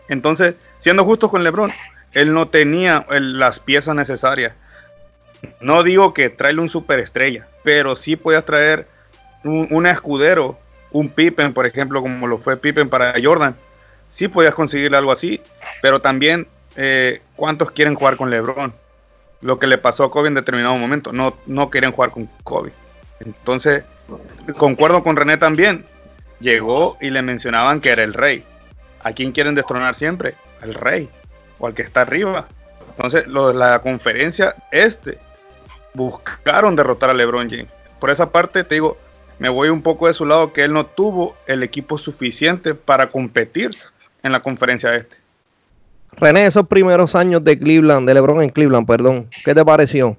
[0.09, 1.73] Entonces, siendo justos con LeBron,
[2.13, 4.55] él no tenía las piezas necesarias.
[5.61, 8.87] No digo que traerle un superestrella, pero sí podías traer
[9.45, 10.59] un, escudero,
[10.91, 13.57] un Pippen, por ejemplo, como lo fue Pippen para Jordan.
[14.11, 15.41] Sí podías conseguir algo así,
[15.81, 18.75] pero también eh, cuántos quieren jugar con LeBron.
[19.41, 22.73] Lo que le pasó a Kobe en determinado momento, no, no quieren jugar con Kobe.
[23.21, 23.85] Entonces,
[24.59, 25.85] concuerdo con René también.
[26.39, 28.45] Llegó y le mencionaban que era el rey.
[29.01, 30.35] ¿A quién quieren destronar siempre?
[30.61, 31.09] Al rey
[31.59, 32.47] o al que está arriba.
[32.97, 35.19] Entonces, lo de la conferencia este
[35.95, 37.71] buscaron derrotar a LeBron James.
[37.99, 38.97] Por esa parte, te digo,
[39.39, 43.07] me voy un poco de su lado que él no tuvo el equipo suficiente para
[43.09, 43.71] competir
[44.23, 45.17] en la conferencia este.
[46.13, 50.17] René, esos primeros años de Cleveland, de LeBron en Cleveland, perdón, ¿qué te pareció?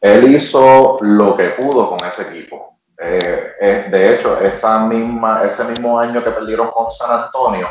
[0.00, 2.76] Él hizo lo que pudo con ese equipo.
[2.98, 7.68] Eh, de hecho, esa misma, ese mismo año que perdieron con San Antonio,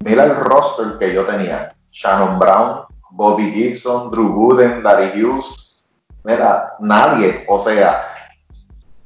[0.00, 1.74] mira el roster que yo tenía.
[1.90, 5.84] Shannon Brown, Bobby Gibson, Drew Gooden, Larry Hughes,
[6.24, 8.02] mira, nadie, o sea,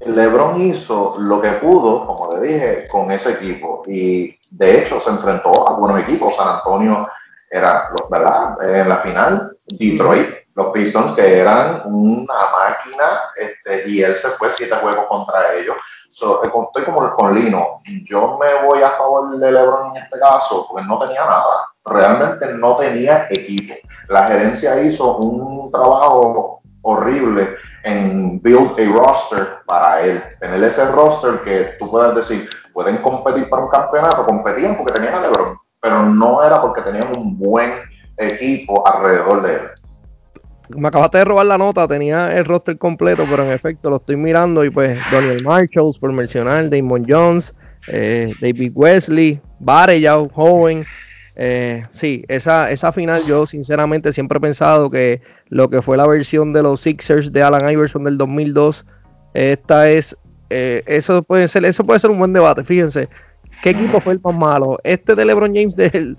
[0.00, 5.10] LeBron hizo lo que pudo, como le dije, con ese equipo y de hecho se
[5.10, 6.36] enfrentó a buenos equipos.
[6.36, 7.08] San Antonio
[7.50, 8.56] era, ¿verdad?
[8.62, 13.04] En la final, Detroit, los Pistons que eran una máquina
[13.36, 15.76] este, y él se fue siete juegos contra ellos.
[16.08, 20.86] Estoy como con Lino, yo me voy a favor de LeBron en este caso porque
[20.86, 23.74] no tenía nada, realmente no tenía equipo
[24.08, 27.48] la gerencia hizo un trabajo horrible
[27.84, 30.22] en build a roster para él.
[30.40, 35.14] Tener ese roster que tú puedas decir, pueden competir para un campeonato, competían porque tenían
[35.14, 37.72] a LeBron, pero no era porque tenían un buen
[38.16, 39.60] equipo alrededor de él.
[40.76, 44.16] Me acabaste de robar la nota, tenía el roster completo, pero en efecto lo estoy
[44.16, 47.54] mirando y pues Daniel Marshalls, por mencionar, Damon Jones,
[47.88, 50.86] eh, David Wesley, Barreyau, joven,
[51.36, 56.06] eh, sí, esa, esa final yo sinceramente siempre he pensado que lo que fue la
[56.06, 58.86] versión de los Sixers de Alan Iverson del 2002,
[59.34, 60.16] esta es,
[60.50, 63.08] eh, eso, puede ser, eso puede ser un buen debate, fíjense.
[63.62, 64.78] ¿Qué equipo fue el más malo?
[64.84, 66.16] ¿Este de LeBron James del,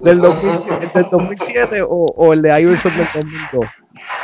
[0.00, 3.66] del, 2007 o, el de Iverson del 2002?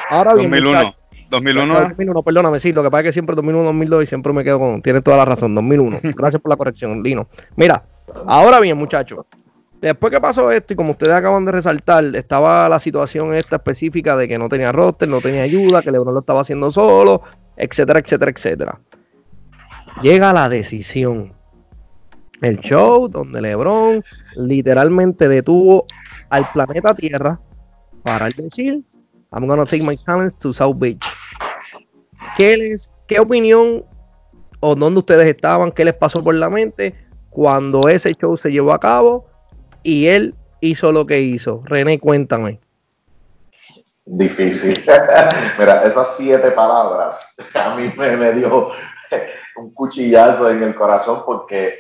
[0.09, 0.95] Ahora bien, 2001.
[1.31, 1.81] 2001.
[1.89, 4.59] 2001, perdóname, sí, lo que pasa es que siempre 2001, 2002 y siempre me quedo
[4.59, 6.01] con, tiene toda la razón, 2001.
[6.03, 7.27] Gracias por la corrección, Lino.
[7.57, 7.85] Mira,
[8.27, 9.25] ahora bien, muchachos,
[9.83, 14.17] Después que pasó esto, y como ustedes acaban de resaltar, estaba la situación esta específica
[14.17, 17.23] de que no tenía roster, no tenía ayuda, que LeBron lo estaba haciendo solo,
[17.57, 18.81] etcétera, etcétera, etcétera.
[20.01, 21.33] Llega la decisión.
[22.41, 24.05] El show donde LeBron
[24.37, 25.87] literalmente detuvo
[26.31, 27.41] al planeta Tierra
[28.05, 28.85] para decir,
[29.33, 31.05] I'm gonna take my talents to South Beach.
[32.37, 33.85] ¿Qué, les, ¿Qué opinión
[34.61, 35.73] o dónde ustedes estaban?
[35.73, 36.95] ¿Qué les pasó por la mente
[37.31, 39.32] cuando ese show se llevó a cabo?
[39.83, 41.63] Y él hizo lo que hizo.
[41.65, 42.61] René, cuéntame.
[44.05, 44.83] Difícil.
[45.59, 48.71] Mira, esas siete palabras a mí me, dio
[49.57, 51.75] un cuchillazo en el corazón porque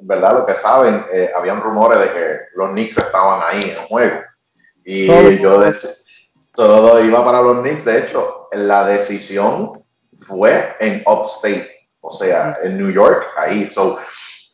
[0.00, 0.34] ¿verdad?
[0.34, 4.20] Lo que saben, eh, habían rumores de que los Knicks estaban ahí en juego.
[4.84, 5.06] Y
[5.40, 5.90] yo decía,
[6.52, 7.84] todo iba para los Knicks.
[7.84, 9.82] De hecho, la decisión
[10.26, 13.68] fue en Upstate, o sea, en New York, ahí.
[13.68, 13.98] So,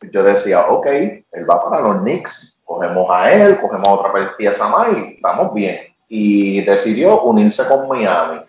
[0.09, 2.61] yo decía, ok, él va para los Knicks.
[2.65, 5.77] Cogemos a él, cogemos a otra pieza más y estamos bien.
[6.07, 8.41] Y decidió unirse con Miami.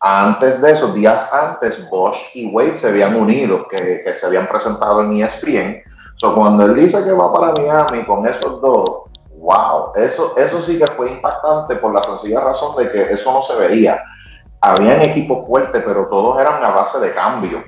[0.00, 4.46] Antes de esos días antes, Bosch y Wade se habían unido, que, que se habían
[4.46, 5.82] presentado en ESPN.
[6.16, 9.02] So, cuando él dice que va para Miami con esos dos,
[9.38, 13.42] wow, eso, eso sí que fue impactante por la sencilla razón de que eso no
[13.42, 14.02] se veía.
[14.60, 17.62] Habían equipos fuertes, pero todos eran a base de cambio.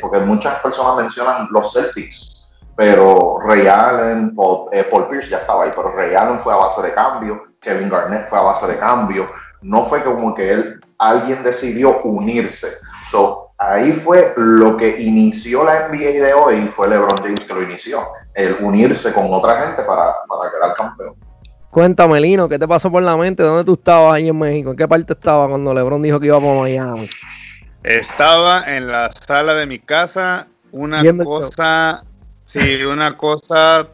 [0.00, 4.34] Porque muchas personas mencionan los Celtics, pero Ray Allen,
[4.72, 7.88] eh, Paul, Pierce ya estaba ahí, pero Ray Allen fue a base de cambio, Kevin
[7.88, 9.28] Garnett fue a base de cambio.
[9.60, 12.68] No fue como que él, alguien decidió unirse.
[13.10, 17.62] So, ahí fue lo que inició la NBA de hoy, fue LeBron James que lo
[17.62, 18.00] inició
[18.34, 21.14] el unirse con otra gente para, para quedar campeón.
[21.70, 23.42] Cuéntame, Lino, ¿qué te pasó por la mente?
[23.42, 24.70] ¿Dónde tú estabas ahí en México?
[24.70, 27.08] ¿En qué parte estabas cuando LeBron dijo que iba para Miami?
[27.84, 32.04] Estaba en la sala de mi casa, una cosa,
[32.44, 33.88] sí, una cosa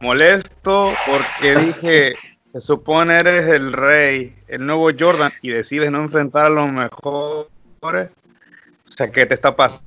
[0.00, 2.14] molesto porque dije,
[2.52, 7.48] se supone eres el rey, el nuevo Jordan y decides no enfrentar a los mejores.
[7.80, 9.82] O sea, ¿qué te está pasando?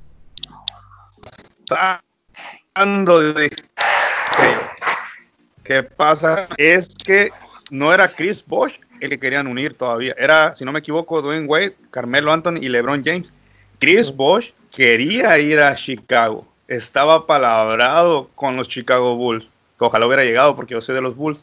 [5.64, 6.48] ¿Qué pasa?
[6.58, 7.32] Es que
[7.70, 10.16] no era Chris Bosh el que querían unir todavía.
[10.18, 13.34] Era, si no me equivoco, Dwayne Wade, Carmelo Anthony y LeBron James.
[13.80, 16.48] Chris Bosh quería ir a Chicago.
[16.68, 19.50] Estaba palabrado con los Chicago Bulls.
[19.78, 21.40] Ojalá hubiera llegado porque yo soy de los Bulls.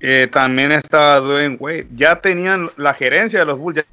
[0.00, 1.86] Eh, también estaba Dwayne Wade.
[1.94, 3.84] Ya tenían la gerencia de los Bulls.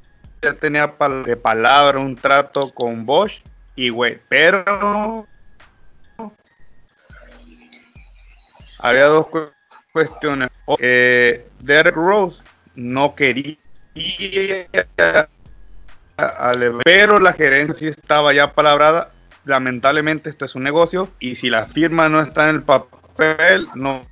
[0.42, 0.94] Ya, tenía
[1.26, 3.42] de palabra un trato con Bosch
[3.76, 4.22] y Wade.
[4.30, 5.28] Pero
[8.80, 9.28] había dos
[9.92, 10.50] cuestiones.
[10.80, 12.42] Eh, Derek Rose
[12.76, 13.58] no quería,
[16.84, 19.12] pero la gerencia sí estaba ya palabrada.
[19.46, 24.08] Lamentablemente esto es un negocio y si la firma no está en el papel, no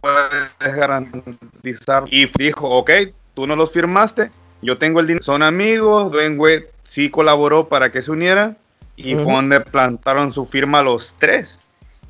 [0.00, 2.04] puedes garantizar.
[2.08, 2.90] Y dijo, ok,
[3.34, 4.30] tú no los firmaste,
[4.62, 8.56] yo tengo el dinero, son amigos, Dwayne sí colaboró para que se unieran
[8.96, 11.58] y fue donde plantaron su firma los tres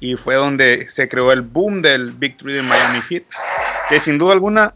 [0.00, 3.24] y fue donde se creó el boom del Victory de Miami Heat,
[3.88, 4.74] que sin duda alguna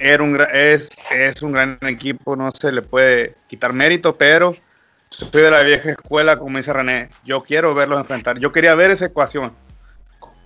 [0.00, 4.54] es, un gran equipo, no se le puede quitar mérito, pero
[5.10, 8.90] soy de la vieja escuela, como dice René, yo quiero verlos enfrentar, yo quería ver
[8.90, 9.52] esa ecuación,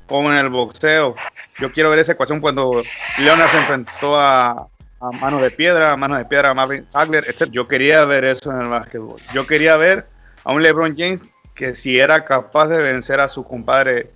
[0.07, 1.14] como en el boxeo,
[1.59, 2.83] yo quiero ver esa ecuación cuando
[3.19, 4.67] Leonard se enfrentó a,
[5.01, 7.49] a Mano de Piedra, a Mano de Piedra, a Marvin Hagler, etc.
[7.51, 10.07] Yo quería ver eso en el básquetbol, yo quería ver
[10.43, 11.23] a un LeBron James
[11.55, 14.11] que si era capaz de vencer a su compadre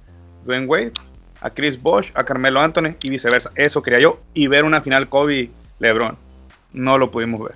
[0.44, 0.92] Dwayne Wade,
[1.40, 3.50] a Chris Bosh, a Carmelo Anthony y viceversa.
[3.54, 6.16] Eso quería yo y ver una final Kobe-LeBron.
[6.72, 7.54] No lo pudimos ver.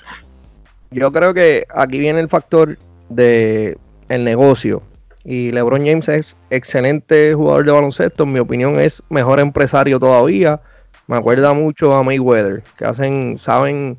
[0.91, 3.77] Yo creo que aquí viene el factor de
[4.09, 4.83] el negocio.
[5.25, 8.25] Y LeBron James es excelente jugador de baloncesto.
[8.25, 10.61] En mi opinión es mejor empresario todavía.
[11.07, 13.99] Me acuerda mucho a Mayweather, que hacen, saben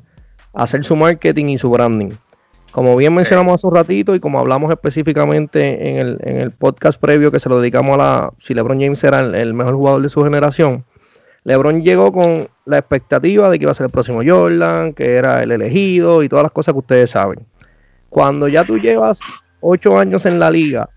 [0.52, 2.12] hacer su marketing y su branding.
[2.74, 7.00] Como bien mencionamos hace un ratito y como hablamos específicamente en el, en el, podcast
[7.00, 10.08] previo que se lo dedicamos a la, si LeBron James era el, mejor jugador de
[10.08, 10.84] su generación,
[11.44, 15.44] LeBron llegó con la expectativa de que iba a ser el próximo Jordan, que era
[15.44, 17.46] el elegido y todas las cosas que ustedes saben.
[18.08, 19.20] Cuando ya tú llevas
[19.60, 20.88] ocho años en la liga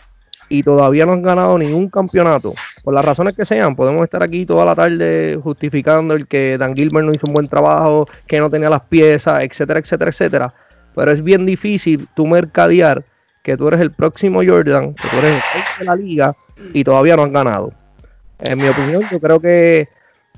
[0.49, 4.47] y todavía no has ganado ningún campeonato, por las razones que sean, podemos estar aquí
[4.47, 8.49] toda la tarde justificando el que Dan Gilbert no hizo un buen trabajo, que no
[8.49, 10.53] tenía las piezas, etcétera, etcétera, etcétera
[10.97, 13.05] pero es bien difícil tú mercadear
[13.43, 16.35] que tú eres el próximo Jordan, que tú eres el de la liga
[16.73, 17.71] y todavía no has ganado.
[18.39, 19.89] En mi opinión, yo creo que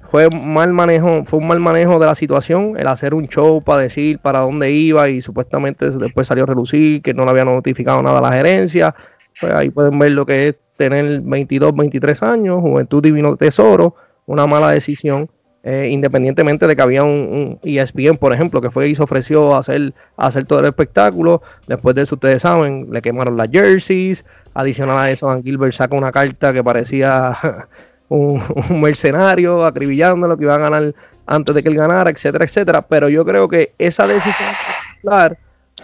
[0.01, 3.83] fue mal manejo, fue un mal manejo de la situación, el hacer un show para
[3.83, 8.03] decir para dónde iba y supuestamente después salió a relucir que no le había notificado
[8.03, 8.93] nada a la gerencia.
[9.39, 13.95] Pues ahí pueden ver lo que es tener 22, 23 años, juventud divino tesoro,
[14.25, 15.29] una mala decisión
[15.61, 19.59] eh, independientemente de que había un, ESPN, por ejemplo, que fue y se ofreció a
[19.59, 21.41] hacer, todo el espectáculo.
[21.67, 24.25] Después de eso, ustedes saben, le quemaron las jerseys.
[24.53, 27.37] Adicional a eso, Dan Gilbert saca una carta que parecía
[28.09, 28.41] un,
[28.81, 30.93] mercenario, acribillando lo que iba a ganar
[31.25, 32.81] antes de que él ganara, etcétera, etcétera.
[32.81, 34.49] Pero yo creo que esa decisión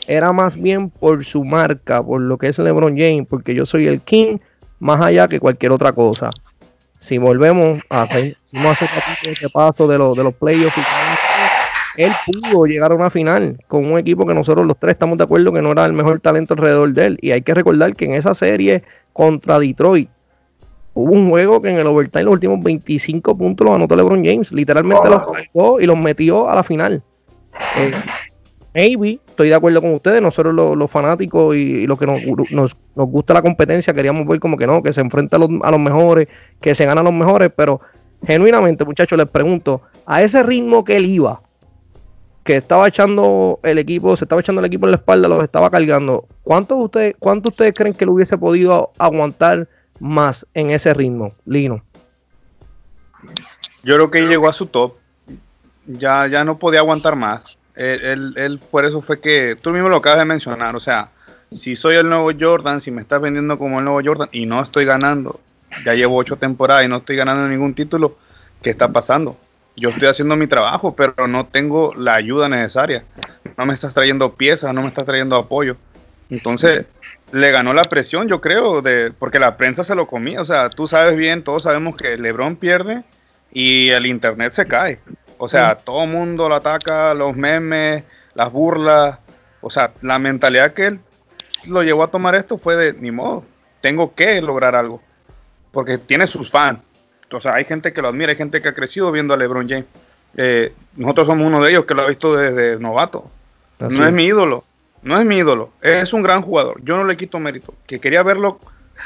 [0.08, 3.88] era más bien por su marca, por lo que es LeBron James, porque yo soy
[3.88, 4.38] el King
[4.80, 6.30] más allá que cualquier otra cosa
[7.00, 8.86] si volvemos a hacer, si no hace
[9.26, 10.76] ese paso de, los de los playoffs,
[11.98, 15.24] él pudo llegar a una final con un equipo que nosotros los tres estamos de
[15.24, 17.18] acuerdo que no era el mejor talento alrededor de él.
[17.22, 20.10] Y hay que recordar que en esa serie contra Detroit,
[20.94, 24.52] hubo un juego que en el overtime los últimos 25 puntos los anotó LeBron James.
[24.52, 27.04] Literalmente los cargó y los metió a la final.
[27.78, 27.92] Eh,
[28.74, 32.22] maybe, estoy de acuerdo con ustedes, nosotros los, fanáticos y, los que nos,
[32.52, 36.30] nos, gusta la competencia, queríamos ver como que no, que se enfrenta a los, mejores,
[36.62, 37.82] que se gana a los mejores, pero
[38.26, 41.42] genuinamente, muchachos, les pregunto, a ese ritmo que él iba,
[42.46, 45.70] que estaba echando el equipo, se estaba echando el equipo en la espalda, los estaba
[45.70, 49.68] cargando, ¿cuántos ustedes, cuántos ustedes creen que lo hubiese podido aguantar
[50.00, 51.84] más en ese ritmo, Lino?
[53.84, 54.94] Yo creo que llegó a su top.
[55.86, 57.60] Ya, ya no podía aguantar más.
[57.76, 60.76] Él, él, por eso fue que tú mismo lo acabas de mencionar.
[60.76, 61.10] O sea,
[61.52, 64.62] si soy el nuevo Jordan, si me estás vendiendo como el nuevo Jordan y no
[64.62, 65.40] estoy ganando,
[65.86, 68.18] ya llevo ocho temporadas y no estoy ganando ningún título,
[68.62, 69.38] ¿qué está pasando?
[69.76, 73.04] Yo estoy haciendo mi trabajo, pero no tengo la ayuda necesaria.
[73.58, 75.76] No me estás trayendo piezas, no me estás trayendo apoyo.
[76.30, 76.86] Entonces,
[77.32, 80.42] le ganó la presión, yo creo, de, porque la prensa se lo comía.
[80.42, 83.04] O sea, tú sabes bien, todos sabemos que LeBron pierde
[83.52, 85.00] y el internet se cae.
[85.46, 88.04] O sea, todo el mundo lo ataca, los memes,
[88.34, 89.20] las burlas.
[89.62, 91.00] O sea, la mentalidad que él
[91.68, 93.46] lo llevó a tomar esto fue de, ni modo,
[93.80, 95.04] tengo que lograr algo.
[95.72, 96.80] Porque tiene sus fans.
[97.32, 99.70] O sea, hay gente que lo admira, hay gente que ha crecido viendo a LeBron
[99.70, 99.86] James.
[100.36, 103.30] Eh, nosotros somos uno de ellos que lo ha visto desde novato.
[103.78, 104.64] no es mi ídolo,
[105.04, 106.82] no es mi ídolo, es un gran jugador.
[106.84, 107.76] Yo no le quito mérito.
[107.86, 108.60] Que quería verlo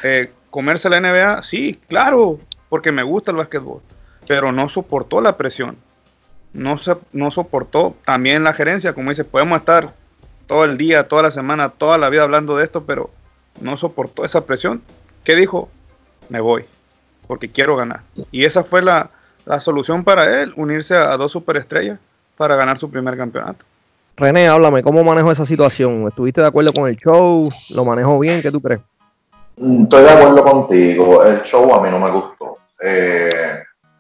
[0.04, 3.82] eh, comerse la NBA, sí, claro, porque me gusta el básquetbol.
[4.26, 5.76] Pero no soportó la presión
[6.54, 7.96] no, se, no soportó.
[8.06, 9.94] También la gerencia, como dice, podemos estar
[10.48, 13.12] todo el día, toda la semana, toda la vida hablando de esto, pero
[13.62, 14.82] no soportó esa presión.
[15.24, 15.70] ¿Qué dijo?
[16.30, 16.66] Me voy,
[17.28, 18.02] porque quiero ganar.
[18.32, 19.12] Y esa fue la,
[19.60, 22.00] solución para él, unirse a, dos superestrellas
[22.38, 23.66] para ganar su primer campeonato.
[24.16, 26.08] René, háblame, ¿cómo manejó esa situación?
[26.08, 27.50] ¿Estuviste de acuerdo con el show?
[27.70, 28.42] ¿Lo manejó bien?
[28.42, 28.82] ¿Qué tú crees?
[29.56, 31.24] Estoy de acuerdo contigo.
[31.24, 32.58] El show a mí no me gustó.
[32.82, 33.30] Eh,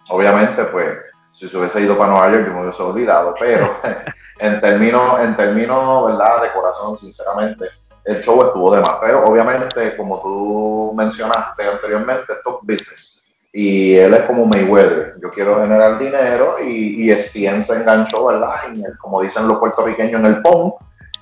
[0.09, 0.89] obviamente, pues
[1.31, 3.75] si se hubiese ido para Nueva York, yo me hubiese olvidado, pero
[4.39, 6.41] en términos, en términos, ¿verdad?
[6.41, 7.69] De corazón, sinceramente,
[8.05, 8.95] el show estuvo de más.
[9.01, 13.35] Pero obviamente, como tú mencionaste anteriormente, esto es business.
[13.51, 15.15] Y él es como Mayweather.
[15.21, 18.55] Yo quiero generar dinero y, y ESPN se enganchó, ¿verdad?
[18.99, 20.73] como dicen los puertorriqueños, en el PON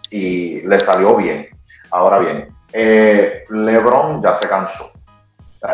[0.09, 1.47] y le salió bien.
[1.91, 4.85] Ahora bien, eh, LeBron ya se cansó.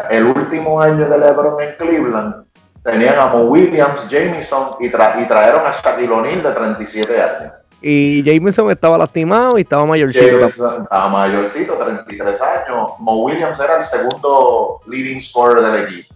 [0.09, 2.42] El último año de LeBron en Cleveland
[2.83, 7.53] tenían a Mo Williams, Jameson y, trajeron a Shaquille O'Neal de 37 años.
[7.81, 10.45] Y Jameson estaba lastimado y estaba mayorcito.
[10.45, 12.91] estaba mayorcito, 33 años.
[12.99, 16.15] Mo Williams era el segundo leading scorer del equipo.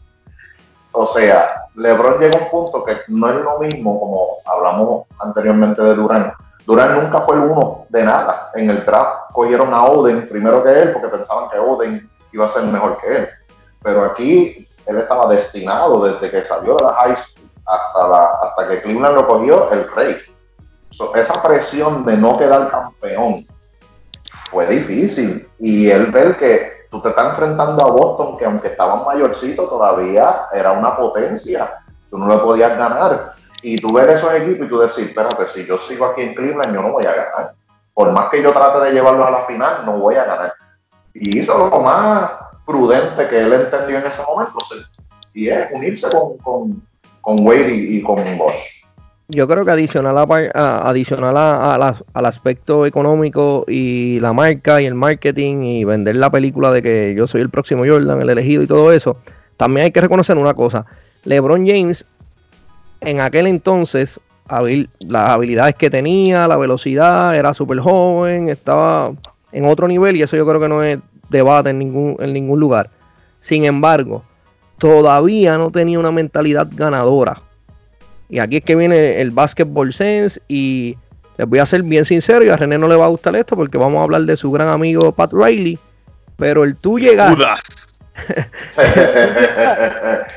[0.93, 5.81] O sea, LeBron llegó a un punto que no es lo mismo como hablamos anteriormente
[5.81, 6.33] de Durán.
[6.65, 8.51] Durán nunca fue el uno de nada.
[8.55, 12.49] En el draft cogieron a Oden primero que él porque pensaban que Oden iba a
[12.49, 13.29] ser mejor que él.
[13.83, 18.81] Pero aquí él estaba destinado desde que salió de la high school hasta, hasta que
[18.81, 20.17] Cleveland lo cogió el rey.
[21.15, 23.45] esa presión de no quedar campeón
[24.49, 25.49] fue difícil.
[25.59, 30.47] Y él ver que tú te estás enfrentando a Boston, que aunque estaban mayorcitos todavía
[30.53, 33.33] era una potencia, tú no le podías ganar.
[33.61, 36.73] Y tú ver esos equipos y tú decir, espérate, si yo sigo aquí en Cleveland,
[36.73, 37.51] yo no voy a ganar.
[37.93, 40.53] Por más que yo trate de llevarlos a la final, no voy a ganar.
[41.13, 42.31] Y hizo lo más
[42.67, 44.57] prudente que él entendió en ese momento
[45.33, 46.83] y es unirse con, con,
[47.21, 48.55] con Wade y, con Bosch.
[49.29, 54.95] Yo creo que adicional, a, adicional a, al aspecto económico y la marca y el
[54.95, 58.67] marketing y vender la película de que yo soy el próximo Jordan, el elegido y
[58.67, 59.17] todo eso,
[59.57, 60.85] también hay que reconocer una cosa.
[61.23, 62.05] LeBron James
[63.01, 69.11] en aquel entonces, las habilidades que tenía, la velocidad, era súper joven, estaba
[69.51, 72.59] en otro nivel y eso yo creo que no es debate en ningún, en ningún
[72.59, 72.89] lugar.
[73.39, 74.23] Sin embargo,
[74.77, 77.41] todavía no tenía una mentalidad ganadora.
[78.29, 80.97] Y aquí es que viene el basketball sense y
[81.37, 83.55] les voy a ser bien sincero y a René no le va a gustar esto
[83.55, 85.79] porque vamos a hablar de su gran amigo Pat Riley.
[86.35, 87.37] Pero el tú llegar...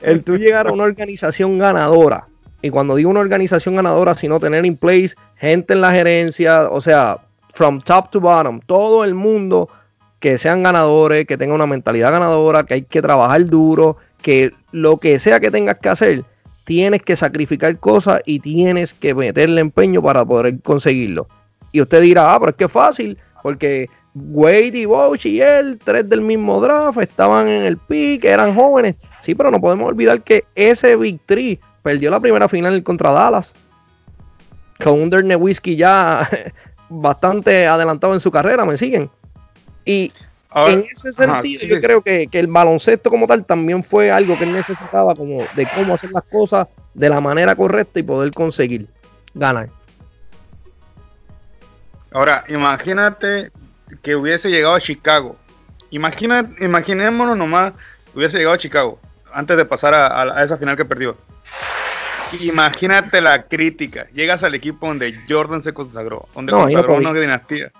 [0.00, 2.28] el tú llegar a una organización ganadora.
[2.62, 6.80] Y cuando digo una organización ganadora, sino tener in place gente en la gerencia, o
[6.80, 7.18] sea,
[7.52, 9.68] from top to bottom, todo el mundo
[10.20, 14.98] que sean ganadores, que tengan una mentalidad ganadora, que hay que trabajar duro, que lo
[14.98, 16.24] que sea que tengas que hacer,
[16.64, 21.28] tienes que sacrificar cosas y tienes que meterle empeño para poder conseguirlo.
[21.72, 26.08] Y usted dirá, ah, pero es que fácil, porque Wade y Bosch y él, tres
[26.08, 28.96] del mismo draft, estaban en el pick, eran jóvenes.
[29.20, 33.54] Sí, pero no podemos olvidar que ese Victory perdió la primera final contra Dallas.
[34.82, 36.28] Con un Whiskey ya
[36.88, 39.10] bastante adelantado en su carrera, ¿me siguen?
[39.86, 40.12] Y
[40.54, 44.52] en ese sentido, yo creo que, el baloncesto como tal también fue algo que él
[44.52, 48.88] necesitaba como de cómo hacer las cosas de la manera correcta y poder conseguir
[49.32, 49.68] ganar.
[52.10, 53.52] Ahora, imagínate
[54.02, 55.36] que hubiese llegado a Chicago.
[55.90, 57.72] Imagina, imaginémonos nomás,
[58.14, 58.98] hubiese llegado a Chicago
[59.32, 61.16] antes de pasar a, esa final que perdió.
[62.40, 64.08] Imagínate la crítica.
[64.14, 67.70] Llegas al equipo donde Jordan se consagró, donde consagró una dinastía.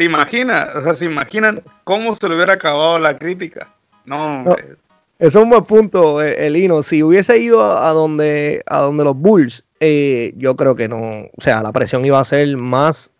[0.00, 0.74] ¿Te imaginas?
[0.76, 3.68] O sea, ¿se imaginan cómo se le hubiera acabado la crítica?
[4.06, 4.78] No, Eso
[5.18, 6.82] es un buen punto, eh, Elino.
[6.82, 11.26] Si hubiese ido a, donde, a donde los Bulls, eh, yo creo que no.
[11.36, 13.12] O sea, la presión iba a ser más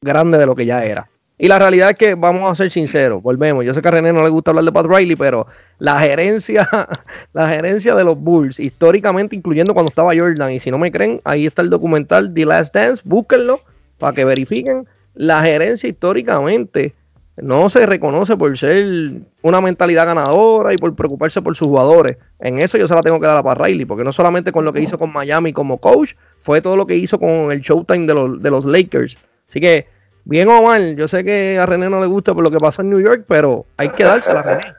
[0.00, 1.08] grande de lo que ya era.
[1.38, 3.64] Y la realidad es que vamos a ser sinceros, volvemos.
[3.64, 5.46] Yo sé que a René no le gusta hablar de Pat Riley, pero
[5.78, 6.68] la gerencia,
[7.34, 11.20] la gerencia de los Bulls, históricamente, incluyendo cuando estaba Jordan, y si no me creen,
[11.22, 13.60] ahí está el documental The Last Dance, búsquenlo
[13.98, 14.88] para que verifiquen.
[15.16, 16.94] La gerencia históricamente
[17.36, 19.12] no se reconoce por ser
[19.42, 22.16] una mentalidad ganadora y por preocuparse por sus jugadores.
[22.38, 24.64] En eso yo se la tengo que dar a Pat Riley, porque no solamente con
[24.64, 28.06] lo que hizo con Miami como coach, fue todo lo que hizo con el Showtime
[28.06, 29.18] de los, de los Lakers.
[29.48, 29.86] Así que
[30.24, 32.82] bien o mal, yo sé que a René no le gusta por lo que pasó
[32.82, 34.74] en New York, pero hay que dársela a René.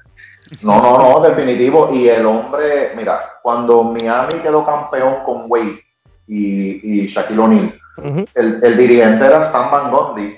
[0.61, 1.91] No, no, no, definitivo.
[1.93, 5.79] Y el hombre, mira, cuando Miami quedó campeón con Wade
[6.25, 7.79] y, y Shaquille O'Neal,
[8.34, 10.38] el, dirigente era Stan Van Gundy.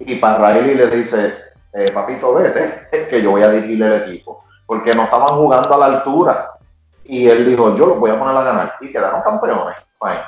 [0.00, 1.34] Y para Riley le dice,
[1.72, 4.44] eh, papito, vete, que yo voy a dirigir el equipo.
[4.66, 6.50] Porque no estaban jugando a la altura.
[7.04, 8.74] Y él dijo, yo los voy a poner a ganar.
[8.80, 9.76] Y quedaron campeones.
[9.98, 10.22] Fine.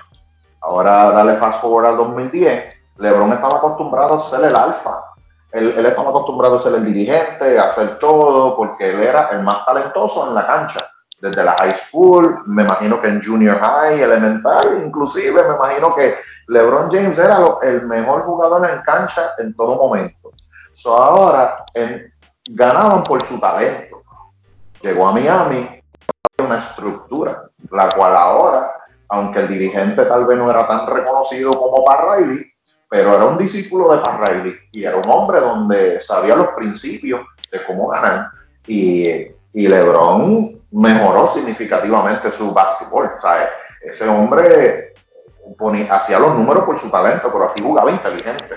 [0.60, 5.04] Ahora dale fast forward al 2010 LeBron estaba acostumbrado a ser el alfa.
[5.52, 9.64] Él, estaba acostumbrado a ser el dirigente, a hacer todo, porque él era el más
[9.64, 10.80] talentoso en la cancha.
[11.26, 16.14] Desde la high school, me imagino que en junior high, elemental, inclusive me imagino que
[16.46, 20.30] LeBron James era el mejor jugador en cancha en todo momento.
[20.72, 21.64] So ahora
[22.48, 24.02] ganaban por su talento.
[24.80, 25.82] Llegó a Miami,
[26.38, 28.70] una estructura, la cual ahora,
[29.08, 32.46] aunque el dirigente tal vez no era tan reconocido como para Riley,
[32.88, 37.22] pero era un discípulo de Pat Riley y era un hombre donde sabía los principios
[37.50, 38.28] de cómo ganar
[38.64, 39.08] y,
[39.52, 43.10] y LeBron mejoró significativamente su básquetbol.
[43.16, 43.48] O sea,
[43.82, 44.92] ese hombre
[45.90, 48.54] hacía los números por su talento, pero aquí jugaba inteligente.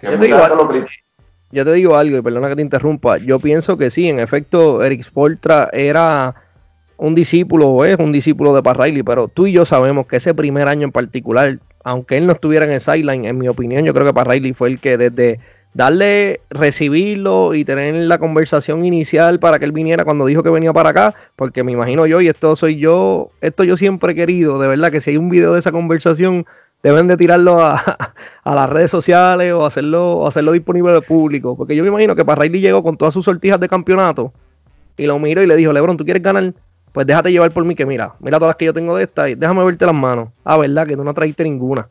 [0.00, 0.68] Yo te, digo algo,
[1.52, 4.82] yo te, digo algo, y perdona que te interrumpa, yo pienso que sí, en efecto,
[4.82, 6.34] Eric Spoltra era
[6.96, 10.16] un discípulo o es un discípulo de Pat Riley, pero tú y yo sabemos que
[10.16, 13.84] ese primer año en particular aunque él no estuviera en el sideline, en mi opinión,
[13.84, 15.40] yo creo que para Riley fue el que desde
[15.74, 20.72] darle, recibirlo y tener la conversación inicial para que él viniera cuando dijo que venía
[20.72, 24.58] para acá, porque me imagino yo, y esto soy yo, esto yo siempre he querido,
[24.58, 26.46] de verdad que si hay un video de esa conversación,
[26.82, 27.80] deben de tirarlo a,
[28.44, 32.42] las redes sociales o hacerlo, hacerlo disponible al público, porque yo me imagino que para
[32.42, 34.32] Riley llegó con todas sus sortijas de campeonato
[34.96, 36.52] y lo miró y le dijo, Lebron, ¿tú quieres ganar?
[36.92, 39.30] pues déjate llevar por mí que mira, mira todas las que yo tengo de estas
[39.30, 40.28] y déjame verte las manos.
[40.44, 41.88] Ah, verdad que tú no trajiste ninguna.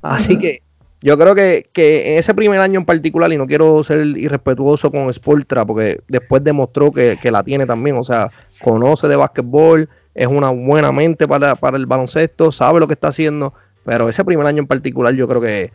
[0.00, 0.62] Así que
[1.04, 5.12] yo creo que, en ese primer año en particular, y no quiero ser irrespetuoso con
[5.12, 8.30] Sportra, porque después demostró que, la tiene también, o sea,
[8.62, 13.52] conoce de básquetbol, es una buena mente para, el baloncesto, sabe lo que está haciendo,
[13.84, 15.72] pero ese primer año en particular yo creo que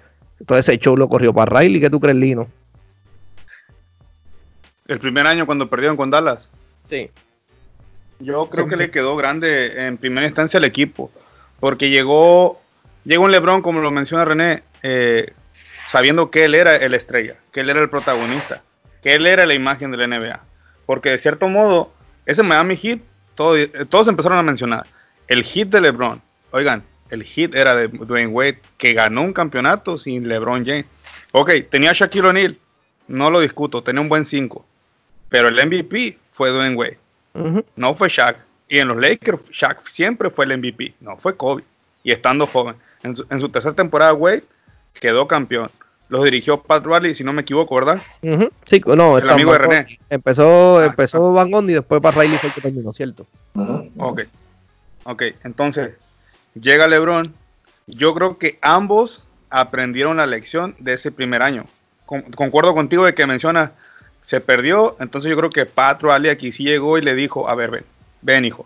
[0.48, 1.80] todo ese show lo corrió para Riley.
[1.80, 2.48] ¿Qué tú crees, Lino?
[4.88, 6.50] El primer año cuando perdieron con Dallas.
[6.90, 7.12] Sí.
[8.18, 11.12] Yo creo que le quedó grande en primera instancia al equipo,
[11.60, 12.60] porque llegó,
[13.06, 15.34] llegó un LeBron, como lo menciona René, eh,
[15.86, 18.62] sabiendo que él era el estrella, que él era el protagonista,
[19.02, 20.39] que él era la imagen de la NBA.
[20.86, 21.91] Porque de cierto modo,
[22.26, 23.00] ese Miami Heat,
[23.36, 24.86] todos empezaron a mencionar,
[25.28, 26.22] el hit de LeBron.
[26.52, 30.86] Oigan, el hit era de Dwayne Wade, que ganó un campeonato sin LeBron James.
[31.32, 32.58] Ok, tenía Shaquille O'Neal,
[33.08, 34.66] no lo discuto, tenía un buen 5,
[35.30, 36.97] pero el MVP fue Dwayne Wade.
[37.76, 38.38] No fue Shaq.
[38.68, 41.64] Y en los Lakers, Shaq siempre fue el MVP, no fue Kobe.
[42.04, 42.76] Y estando joven.
[43.04, 44.43] En su, tercera temporada, Wade
[44.93, 45.70] quedó campeón.
[46.10, 48.02] Los dirigió Pat Riley, si no me equivoco, ¿verdad?
[48.66, 50.00] Sí, no, el amigo de René.
[50.10, 53.28] Empezó, ah, empezó Van Gogh y después Pat Riley fue el que terminó, ¿cierto?
[53.97, 54.24] Ok.
[55.04, 55.95] Ok, entonces,
[56.60, 57.34] llega LeBron.
[57.86, 61.66] Yo creo que ambos aprendieron la lección de ese primer año.
[62.06, 63.72] concuerdo contigo de que mencionas
[64.22, 67.56] se perdió, entonces yo creo que Pat Riley aquí sí llegó y le dijo, a
[67.56, 67.86] ver, ven,
[68.22, 68.64] ven hijo,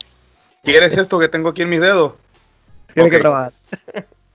[0.64, 2.14] ¿quieres esto que tengo aquí en mis dedos?
[2.94, 3.54] Tienes que trabajar.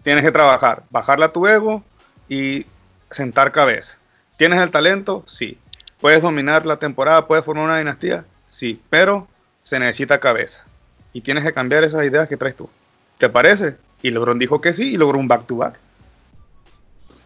[0.02, 1.82] Tienes que trabajar, bajarle a tu ego
[2.28, 2.66] y
[3.10, 3.96] sentar cabeza.
[4.36, 5.24] ¿Tienes el talento?
[5.26, 5.58] Sí.
[6.00, 7.26] ¿Puedes dominar la temporada?
[7.26, 8.24] ¿Puedes formar una dinastía?
[8.48, 9.26] Sí, pero
[9.62, 10.64] se necesita cabeza.
[11.12, 12.68] Y tienes que cambiar esas ideas que traes tú.
[13.18, 13.76] ¿Te parece?
[14.02, 15.78] Y LeBron dijo que sí y logró un back-to-back.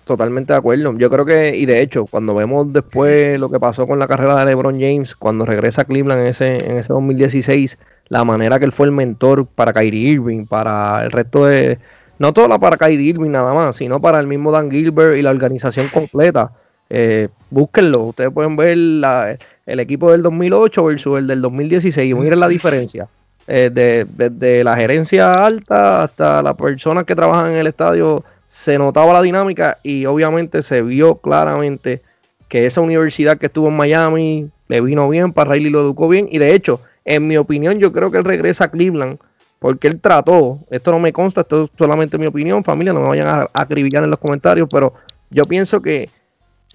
[0.04, 0.96] totalmente de acuerdo.
[0.96, 4.36] Yo creo que, y de hecho, cuando vemos después lo que pasó con la carrera
[4.36, 8.64] de LeBron James, cuando regresa a Cleveland en ese, en ese 2016, la manera que
[8.64, 11.78] él fue el mentor para Kyrie Irving, para el resto de,
[12.18, 15.30] no toda para Kyrie Irving nada más, sino para el mismo Dan Gilbert y la
[15.30, 16.52] organización completa.
[16.90, 22.48] Eh, búsquenlo, ustedes pueden ver el equipo del 2008 versus el del 2016 miren la
[22.48, 23.08] diferencia.
[23.48, 29.14] Eh, desde la gerencia alta hasta las personas que trabajan en el estadio se notaba
[29.14, 32.02] la dinámica y obviamente se vio claramente
[32.48, 36.28] que esa universidad que estuvo en Miami le vino bien, para Riley lo educó bien
[36.30, 39.18] y de hecho, en mi opinión, yo creo que él regresa a Cleveland
[39.62, 43.06] porque él trató, esto no me consta, esto es solamente mi opinión, familia, no me
[43.06, 44.92] vayan a acribillar en los comentarios, pero
[45.30, 46.10] yo pienso que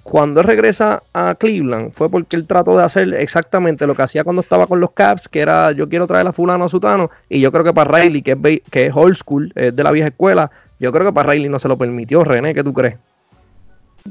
[0.03, 4.23] cuando él regresa a Cleveland fue porque él trató de hacer exactamente lo que hacía
[4.23, 7.41] cuando estaba con los Caps, que era yo quiero traer a fulano a Sutano, y
[7.41, 10.07] yo creo que para Riley, que es, que es old school, es de la vieja
[10.07, 12.23] escuela, yo creo que para Riley no se lo permitió.
[12.23, 12.95] René, ¿qué tú crees?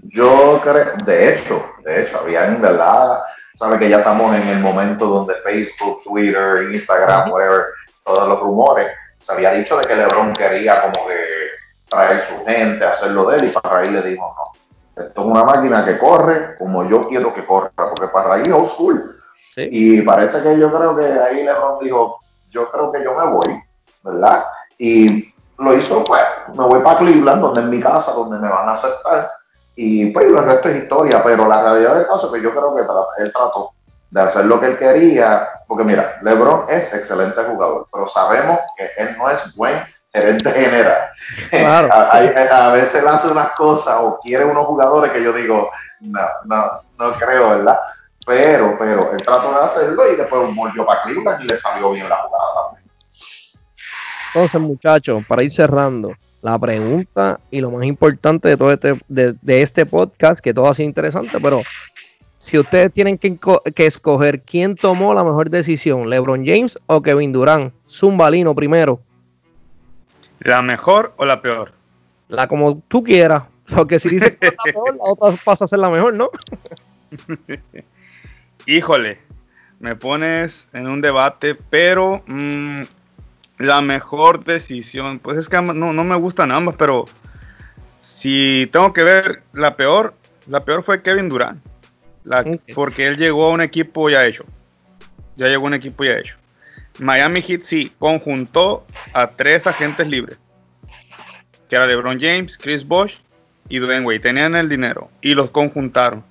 [0.03, 3.21] Yo creo, de hecho, de hecho, había en verdad,
[3.55, 7.69] sabe que ya estamos en el momento donde Facebook, Twitter, Instagram, whatever,
[8.07, 8.87] todos los rumores,
[9.19, 11.19] se había dicho de que LeBron quería como que
[11.89, 15.03] traer su gente, hacerlo de él, y para Riley le dijo no.
[15.03, 18.57] Esto es una máquina que corre como yo quiero que corra, porque para Riley es
[18.57, 19.21] old school.
[19.57, 23.63] Y parece que yo creo que ahí LeBron dijo, yo creo que yo me voy,
[24.03, 24.45] ¿verdad?
[24.79, 26.23] Y lo hizo, pues,
[26.55, 29.31] me voy para Cleveland, donde es mi casa, donde me van a aceptar,
[29.75, 32.75] y pues el resto es historia, pero la realidad del caso es que yo creo
[32.75, 32.83] que
[33.23, 33.73] él trató
[34.11, 38.91] de hacer lo que él quería, porque mira, LeBron es excelente jugador, pero sabemos que
[38.97, 39.75] él no es buen
[40.13, 41.09] gerente general.
[41.51, 41.89] Claro.
[42.53, 46.67] a, veces él hace unas cosas o quiere unos jugadores que yo digo, no, no,
[46.99, 47.79] no creo, ¿verdad?
[48.27, 52.09] Pero, pero él trató de hacerlo y después volvió para Cleveland y le salió bien
[52.09, 52.91] la jugada también.
[54.35, 56.13] Entonces, muchachos, para ir cerrando,
[56.47, 60.75] la pregunta y lo más importante de todo este, de, este podcast, que todo ha
[60.75, 61.61] sido interesante, pero
[62.47, 63.37] si ustedes tienen que,
[63.85, 69.01] escoger quién tomó la mejor decisión, LeBron James o Kevin Durant, Zumbalino primero.
[70.39, 71.73] ¿La mejor o la peor?
[72.29, 73.43] La como tú quieras,
[73.75, 76.31] porque si dices que la peor, la otra pasa a ser la mejor, ¿no?
[78.67, 79.19] Híjole,
[79.81, 82.83] me pones en un debate, pero mm,
[83.59, 87.07] la mejor decisión, pues es que no, no me gustan ambas, pero
[88.03, 90.15] si tengo que ver la peor,
[90.47, 91.61] la peor fue Kevin Durant.
[92.75, 94.45] Porque él llegó a un equipo ya hecho.
[95.37, 96.37] Ya llegó a un equipo ya hecho.
[96.99, 100.39] Miami Heat sí conjuntó a tres agentes libres.
[101.69, 103.19] Que era LeBron James, Chris Bosh
[103.69, 104.21] y Dwayne Wade.
[104.21, 106.25] Tenían el dinero y los conjuntaron.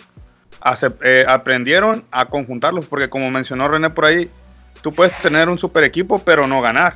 [1.04, 4.30] Eh, aprendieron a conjuntarlos porque como mencionó René por ahí,
[4.82, 6.96] tú puedes tener un super equipo pero no ganar.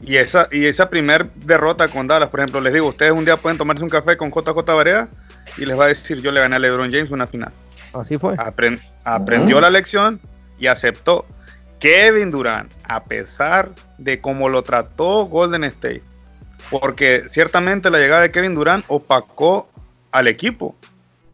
[0.00, 3.36] Y esa, y esa primer derrota con Dallas, por ejemplo, les digo, ustedes un día
[3.36, 5.08] pueden tomarse un café con JJ Barea
[5.56, 7.52] y les va a decir, yo le gané a LeBron James una final.
[7.94, 8.36] Así fue.
[9.04, 10.20] aprendió la lección
[10.58, 11.26] y aceptó.
[11.78, 16.02] Kevin Durant, a pesar de cómo lo trató Golden State,
[16.70, 19.68] porque ciertamente la llegada de Kevin Durant opacó
[20.12, 20.76] al equipo.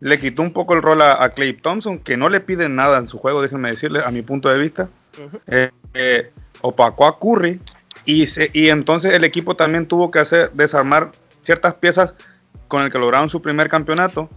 [0.00, 3.08] Le quitó un poco el rol a, Clay Thompson, que no le pide nada en
[3.08, 4.88] su juego, déjenme decirle, a mi punto de vista.
[5.48, 6.32] Eh, eh,
[6.62, 7.60] opacó a Curry,
[8.08, 12.14] y, entonces el equipo también tuvo que hacer desarmar ciertas piezas
[12.66, 14.30] con el que lograron su primer campeonato.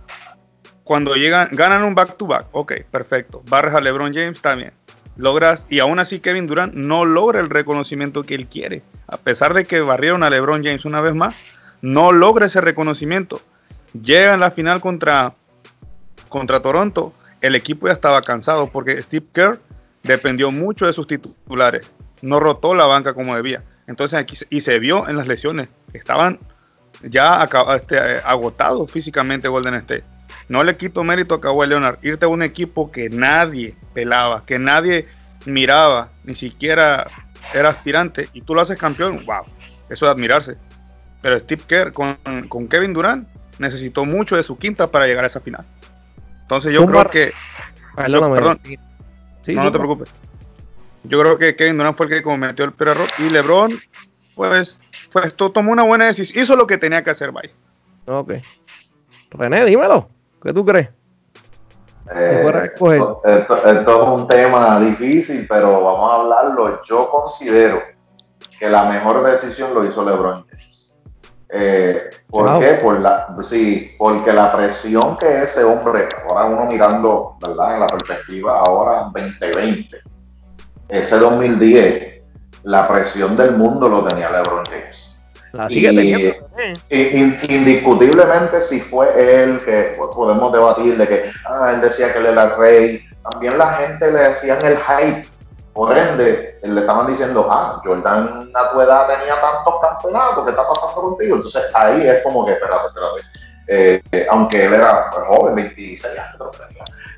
[0.83, 3.43] Cuando llegan, ganan un back-to-back, ok, perfecto.
[3.47, 4.73] Barres a LeBron James también.
[5.17, 8.81] Logras, y aún así Kevin Durant no logra el reconocimiento que él quiere.
[9.07, 11.35] A pesar de que barrieron a LeBron James una vez más,
[11.81, 13.41] no logra ese reconocimiento.
[13.93, 15.35] Llega en la final contra,
[16.29, 17.13] contra Toronto.
[17.41, 19.59] El equipo ya estaba cansado porque Steve Kerr
[20.03, 23.63] dependió mucho de sus titulares no rotó la banca como debía.
[23.87, 26.39] Entonces aquí y se vio en las lesiones, estaban
[27.03, 30.03] ya este, agotados físicamente Golden State.
[30.51, 34.59] No le quito mérito a Kawhi Leonard, irte a un equipo que nadie pelaba, que
[34.59, 35.07] nadie
[35.45, 37.07] miraba, ni siquiera
[37.53, 39.45] era aspirante, y tú lo haces campeón, wow,
[39.89, 40.57] eso es admirarse.
[41.21, 43.29] Pero Steve Kerr con, Kevin Durant
[43.59, 45.65] necesitó mucho de su quinta para llegar a esa final.
[46.41, 47.31] Entonces yo creo que...
[47.95, 48.59] perdón,
[49.47, 50.09] no, no te preocupes.
[51.05, 53.07] Yo creo que Kevin Durant fue el que cometió el peor error.
[53.19, 53.71] Y LeBron,
[54.35, 54.81] pues,
[55.13, 56.43] pues tomó una buena decisión.
[56.43, 57.53] Hizo lo que tenía que hacer, bye.
[58.07, 58.33] Ok.
[59.31, 60.09] René, dímelo.
[60.41, 60.89] ¿Qué tú crees?
[62.13, 62.71] Eh,
[63.23, 66.81] esto, es un tema difícil, pero vamos a hablarlo.
[66.83, 67.81] Yo considero
[68.59, 70.99] que la mejor decisión lo hizo LeBron James.
[71.53, 72.73] Eh, ¿Por qué?
[72.75, 77.75] Por la, sí, porque la presión que ese hombre, ahora uno mirando, ¿verdad?
[77.75, 79.97] En la perspectiva, ahora 2020,
[80.89, 82.23] ese 2010,
[82.63, 85.23] la presión del mundo lo tenía LeBron James.
[85.51, 86.40] La sigue teniendo.
[86.89, 89.07] Indiscutiblemente si fue
[89.43, 93.57] él, que podemos debatir de que ah, él decía que él era el rey, también
[93.57, 95.27] la gente le decían el hype,
[95.73, 100.67] por ende, le estaban diciendo, ah, Jordan a tu edad tenía tantos campeonatos, ¿qué está
[100.67, 101.35] pasando contigo?
[101.37, 103.21] Entonces ahí es como que, espérate, espérate.
[103.67, 106.57] Eh, aunque él era joven, 26 años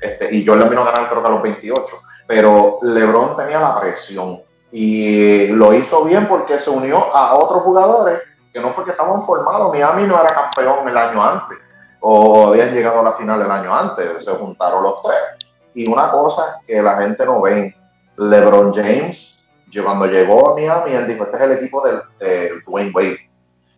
[0.00, 4.42] este, y Jordan vino a ganar creo a los 28, pero LeBron tenía la presión.
[4.70, 8.20] Y lo hizo bien porque se unió a otros jugadores
[8.54, 9.72] que no fue que estaban formados.
[9.72, 11.58] Miami no era campeón el año antes
[12.00, 14.24] o habían llegado a la final el año antes.
[14.24, 15.50] Se juntaron los tres.
[15.74, 17.74] Y una cosa que la gente no ve,
[18.16, 19.40] LeBron James,
[19.82, 23.30] cuando llegó a Miami, él dijo, este es el equipo de, de Dwayne Wade.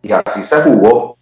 [0.02, 1.16] Y así se jugó.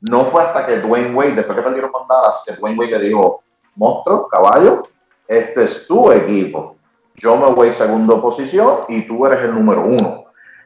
[0.00, 3.04] No fue hasta que Dwayne Wade, después que perdieron con Dallas, que Dwayne Wade le
[3.06, 3.42] dijo,
[3.76, 4.88] monstruo, caballo,
[5.28, 6.76] este es tu equipo
[7.20, 10.19] yo me voy segundo posición y tú eres el número uno.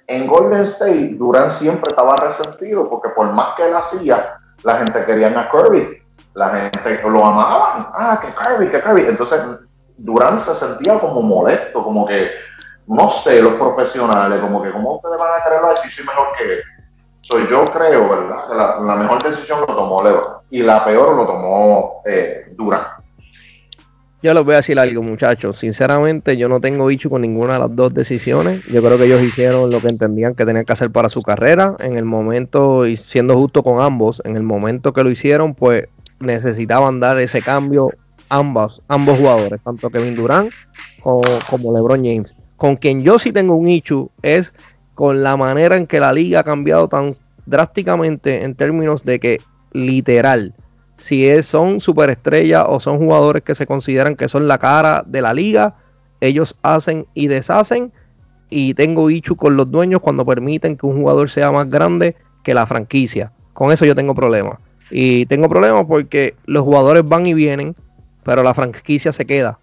[0.06, 5.04] En Golden State, Durant siempre estaba resentido porque por más que él hacía, la gente
[5.04, 6.02] quería a Kirby.
[6.34, 7.88] La gente lo amaban.
[7.94, 9.06] Ah, que Kirby, que Kirby.
[9.06, 9.40] Entonces,
[9.96, 12.30] Durant se sentía como molesto, como que,
[12.86, 16.54] no sé, los profesionales, como que, ¿cómo ustedes van a quererlo si soy mejor que
[16.54, 16.62] él?
[17.20, 18.48] Soy yo creo, ¿verdad?
[18.48, 22.93] Que la, mejor decisión lo tomó Lebron y la peor lo tomó eh, Durant.
[24.24, 25.58] Yo les voy a decir algo, muchachos.
[25.58, 28.64] Sinceramente, yo no tengo bicho con ninguna de las dos decisiones.
[28.64, 31.76] Yo creo que ellos hicieron lo que entendían que tenían que hacer para su carrera.
[31.78, 35.88] En el momento, y siendo justo con ambos, en el momento que lo hicieron, pues
[36.20, 37.90] necesitaban dar ese cambio
[38.30, 40.50] ambos, ambos jugadores, tanto Kevin Durant
[41.02, 42.34] como, LeBron James.
[42.56, 44.54] Con quien yo sí tengo un issue es
[44.94, 47.14] con la manera en que la liga ha cambiado tan
[47.44, 49.42] drásticamente en términos de que
[49.74, 50.54] literal
[50.96, 55.22] si es, son superestrellas o son jugadores que se consideran que son la cara de
[55.22, 55.76] la liga,
[56.20, 57.92] ellos hacen y deshacen.
[58.50, 62.14] Y tengo bicho con los dueños cuando permiten que un jugador sea más grande
[62.44, 63.32] que la franquicia.
[63.52, 64.58] Con eso yo tengo problemas.
[64.90, 67.74] Y tengo problemas porque los jugadores van y vienen,
[68.22, 69.58] pero la franquicia se queda.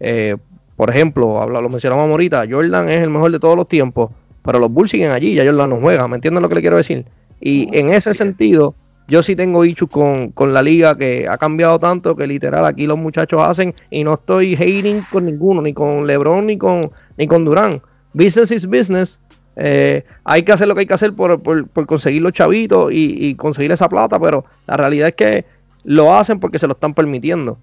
[0.00, 0.36] Eh,
[0.76, 4.10] por ejemplo, lo mencionamos ahorita, Jordan es el mejor de todos los tiempos,
[4.42, 6.76] pero los Bulls siguen allí, ya Jordan no juega, ¿me entienden lo que le quiero
[6.76, 7.06] decir?
[7.40, 8.74] Y en ese sentido,
[9.08, 12.98] yo sí tengo issues con, la liga que ha cambiado tanto que literal aquí los
[12.98, 17.44] muchachos hacen y no estoy hating con ninguno, ni con LeBron ni con, ni con
[17.44, 17.80] Durán.
[18.12, 19.20] Business is business.
[19.56, 21.40] Eh, hay que hacer lo que hay que hacer por,
[21.86, 25.44] conseguir los chavitos y, conseguir esa plata, pero la realidad es que
[25.84, 27.58] lo hacen porque se lo están permitiendo.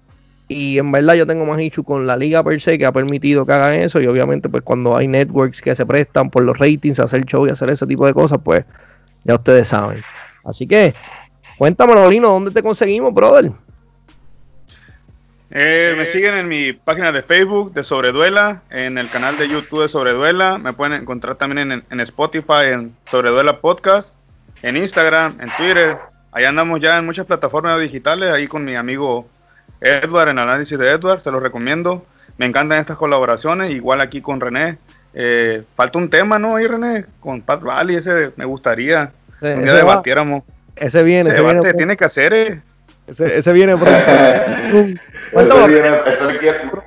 [0.48, 3.46] Y en verdad yo tengo más issues con la liga per se que ha permitido
[3.46, 4.00] que hagan eso.
[4.00, 7.50] Y obviamente, pues cuando hay networks que se prestan por los ratings hacer show y
[7.50, 8.64] hacer ese tipo de cosas, pues
[9.24, 10.02] ya ustedes saben.
[10.44, 10.92] Así que
[11.56, 13.52] Cuéntame, Lino, ¿dónde te conseguimos, brother?
[15.56, 19.82] Eh, me siguen en mi página de Facebook de Sobreduela, en el canal de YouTube
[19.82, 20.58] de Sobreduela.
[20.58, 24.16] Me pueden encontrar también en, Spotify, en Sobreduela Podcast,
[24.62, 25.98] en Instagram, en Twitter.
[26.32, 29.28] Ahí andamos ya en muchas plataformas digitales, ahí con mi amigo
[29.80, 32.04] Edward, en análisis de Edward, se los recomiendo.
[32.36, 34.78] Me encantan estas colaboraciones, igual aquí con René.
[35.12, 36.56] Eh, falta un tema, ¿no?
[36.56, 40.42] Ahí René, con Pat Valley, ese me gustaría que un día debatiéramos.
[40.76, 41.30] Ese viene.
[41.30, 42.32] Ese, viene tiene que hacer.
[42.32, 42.62] Eh.
[43.06, 43.92] Ese, ese viene pronto.
[44.00, 45.90] ese viene,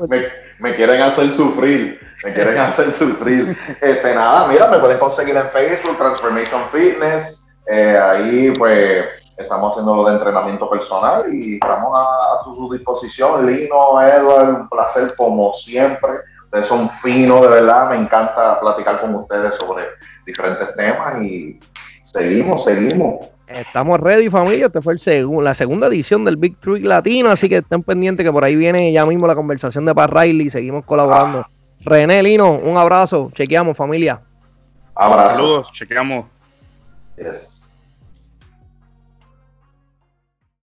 [0.07, 0.25] me,
[0.59, 1.99] me, quieren hacer sufrir.
[2.23, 3.57] Me quieren hacer sufrir.
[3.81, 7.45] Este, nada, mira, me pueden conseguir en Facebook, Transformation Fitness.
[7.69, 9.05] Eh, ahí, pues,
[9.37, 13.45] estamos haciendo lo de entrenamiento personal y estamos a, a su disposición.
[13.45, 16.11] Lino, Edward, un placer como siempre.
[16.45, 17.89] Ustedes son finos, de verdad.
[17.89, 19.83] Me encanta platicar con ustedes sobre
[20.25, 21.59] diferentes temas y
[22.03, 23.36] seguimos, seguimos.
[23.47, 24.65] Estamos ready, familia.
[24.65, 28.31] Este fue el la segunda edición del Big Trick Latino, así que estén pendientes que
[28.31, 30.49] por ahí viene ya mismo la conversación de Pat Riley.
[30.49, 31.45] Seguimos colaborando.
[31.81, 33.31] René Lino, un abrazo.
[33.33, 34.21] Chequeamos, familia.
[34.93, 35.35] Abrazo.
[35.35, 36.25] Saludos, chequeamos.
[37.17, 37.56] Yes.